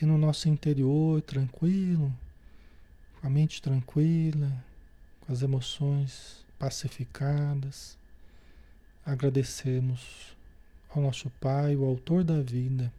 [0.02, 2.14] E no nosso interior, tranquilo,
[3.22, 4.52] com a mente tranquila,
[5.22, 7.98] com as emoções pacificadas,
[9.06, 10.36] agradecemos
[10.90, 12.92] ao nosso Pai, o Autor da vida,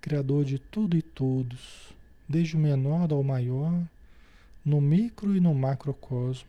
[0.00, 1.92] Criador de tudo e todos,
[2.28, 3.86] desde o menor ao maior
[4.64, 6.48] no micro e no macrocosmo,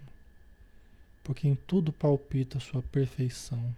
[1.23, 3.75] porque em tudo palpita a sua perfeição,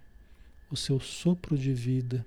[0.70, 2.24] o seu sopro de vida,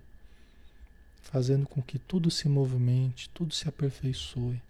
[1.22, 4.62] fazendo com que tudo se movimente, tudo se aperfeiçoe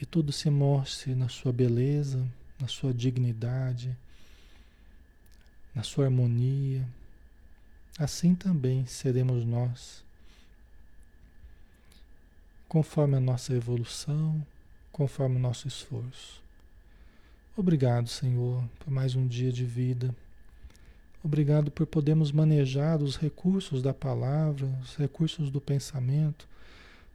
[0.00, 2.26] e tudo se mostre na sua beleza,
[2.60, 3.96] na sua dignidade,
[5.74, 6.86] na sua harmonia.
[7.98, 10.02] Assim também seremos nós,
[12.68, 14.44] conforme a nossa evolução,
[14.90, 16.42] conforme o nosso esforço.
[17.56, 20.14] Obrigado, Senhor, por mais um dia de vida.
[21.22, 26.48] Obrigado por podermos manejar os recursos da palavra, os recursos do pensamento,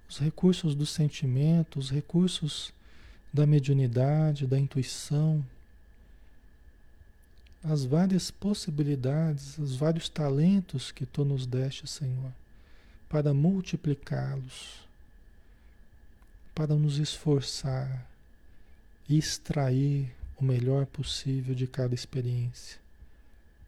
[0.09, 2.73] os recursos do sentimento, os recursos
[3.31, 5.45] da mediunidade, da intuição,
[7.63, 12.31] as várias possibilidades, os vários talentos que tu nos deste, Senhor,
[13.07, 14.89] para multiplicá-los
[16.59, 18.05] para nos esforçar
[19.07, 22.77] e extrair o melhor possível de cada experiência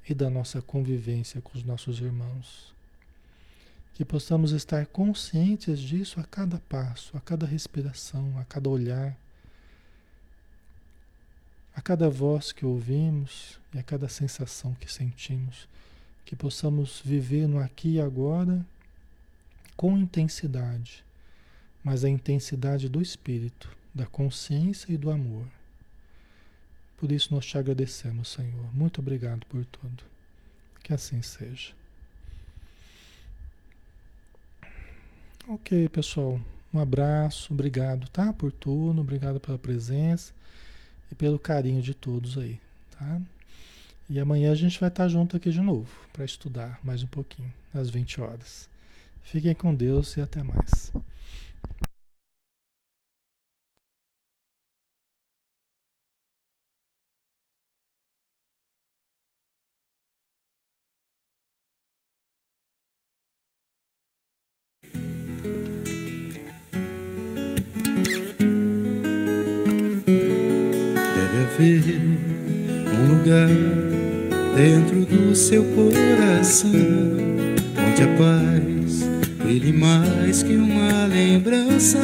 [0.10, 2.74] e da nossa convivência com os nossos irmãos.
[3.94, 9.18] Que possamos estar conscientes disso a cada passo, a cada respiração, a cada olhar,
[11.76, 15.68] a cada voz que ouvimos e a cada sensação que sentimos.
[16.26, 18.66] Que possamos viver no aqui e agora
[19.76, 21.04] com intensidade
[21.84, 25.46] mas a intensidade do espírito, da consciência e do amor.
[26.98, 28.74] Por isso nós te agradecemos, Senhor.
[28.74, 30.04] Muito obrigado por tudo.
[30.84, 31.74] Que assim seja.
[35.48, 36.40] Ok, pessoal.
[36.74, 38.32] Um abraço, obrigado, tá?
[38.32, 40.32] Por tudo, obrigado pela presença
[41.12, 42.60] e pelo carinho de todos aí,
[42.92, 43.20] tá?
[44.10, 47.52] E amanhã a gente vai estar junto aqui de novo para estudar mais um pouquinho,
[47.74, 48.70] às 20 horas.
[49.24, 50.94] Fiquem com Deus e até mais.
[75.52, 79.04] Seu coração onde a paz
[79.44, 82.00] brilhe mais que uma lembrança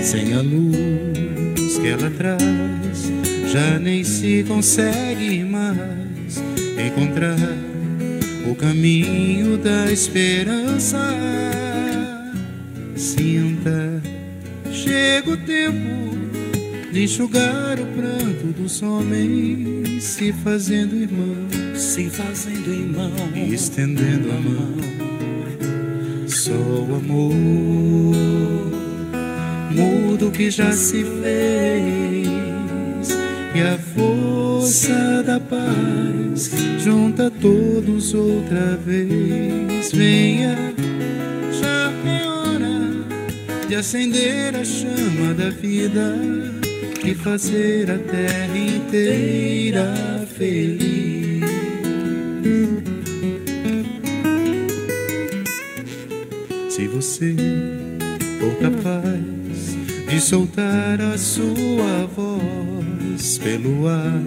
[0.00, 3.10] sem a luz que ela traz
[3.50, 6.40] já nem se consegue mais
[6.86, 7.36] encontrar
[8.48, 11.00] o caminho da esperança.
[12.94, 14.00] Sinta,
[14.70, 16.17] chega o tempo
[16.92, 24.40] de enxugar o pranto dos homens, se fazendo irmão, se fazendo irmão, e estendendo a
[24.40, 24.98] mão.
[26.26, 27.34] Só o amor
[29.70, 32.28] muda o que já se fez
[33.54, 36.50] e a força da paz
[36.82, 39.92] junta todos outra vez.
[39.92, 40.56] Venha,
[41.60, 46.14] já é hora de acender a chama da vida
[47.04, 49.94] e fazer a terra inteira
[50.36, 51.44] feliz.
[56.68, 57.34] Se você
[58.38, 59.76] for capaz
[60.08, 64.22] de soltar a sua voz pelo ar,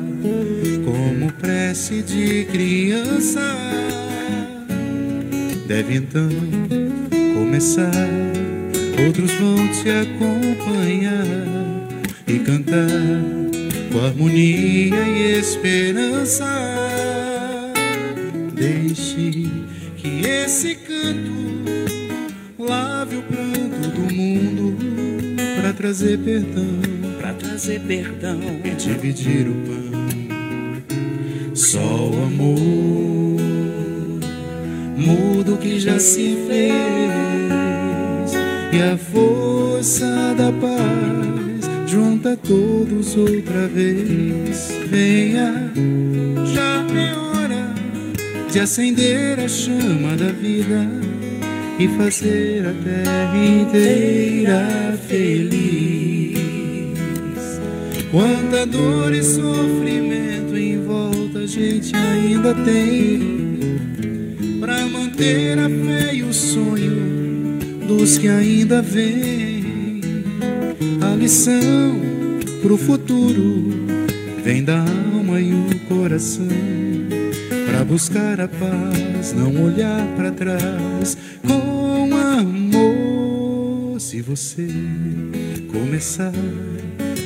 [0.86, 3.56] como prece de criança,
[5.68, 6.30] deve então
[7.34, 7.92] começar.
[9.06, 11.61] Outros vão te acompanhar
[12.36, 12.88] e cantar
[13.92, 16.46] com harmonia e esperança.
[18.54, 19.50] Deixe
[19.98, 21.32] que esse canto
[22.58, 24.78] lave o pranto do mundo
[25.60, 26.80] para trazer perdão,
[27.20, 29.92] para trazer perdão e dividir o pão.
[31.54, 33.42] Só o amor
[34.96, 37.12] muda o que já se fez
[38.72, 41.21] e a força da paz
[41.92, 44.72] junta todos outra vez.
[44.90, 45.74] Venha,
[46.54, 47.76] já é hora
[48.50, 50.88] de acender a chama da vida
[51.78, 56.40] e fazer a terra inteira feliz.
[58.10, 63.42] Quanta dor e sofrimento em volta a gente ainda tem
[64.62, 69.51] para manter a fé e o sonho dos que ainda vêm
[71.22, 72.02] a lição
[72.64, 73.70] pro futuro
[74.44, 76.48] vem da alma e o coração.
[77.68, 81.16] Pra buscar a paz, não olhar para trás
[81.46, 84.00] com amor.
[84.02, 84.68] Se você
[85.72, 86.34] começar,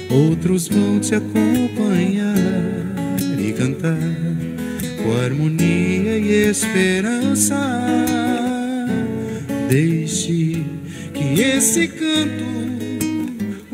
[0.10, 2.36] outros vão te acompanhar
[3.40, 3.98] e cantar
[5.02, 7.56] com harmonia e esperança.
[9.70, 10.66] Deixe
[11.14, 12.75] que esse canto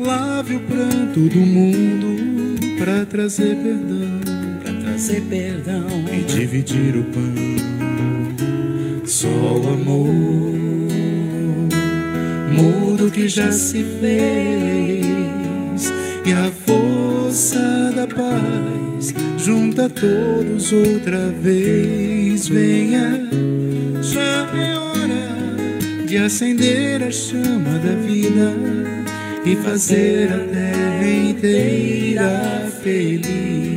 [0.04, 4.20] Lave o pranto do mundo para trazer perdão,
[4.60, 7.32] para trazer perdão e dividir o pão.
[9.04, 10.12] Só o amor
[12.50, 15.92] muda o que já se fez
[16.26, 22.48] e a força da paz junta todos outra vez.
[22.48, 23.20] Venha,
[24.02, 29.01] já é hora de acender a chama da vida
[29.44, 33.71] e fazer a terra inteira feliz.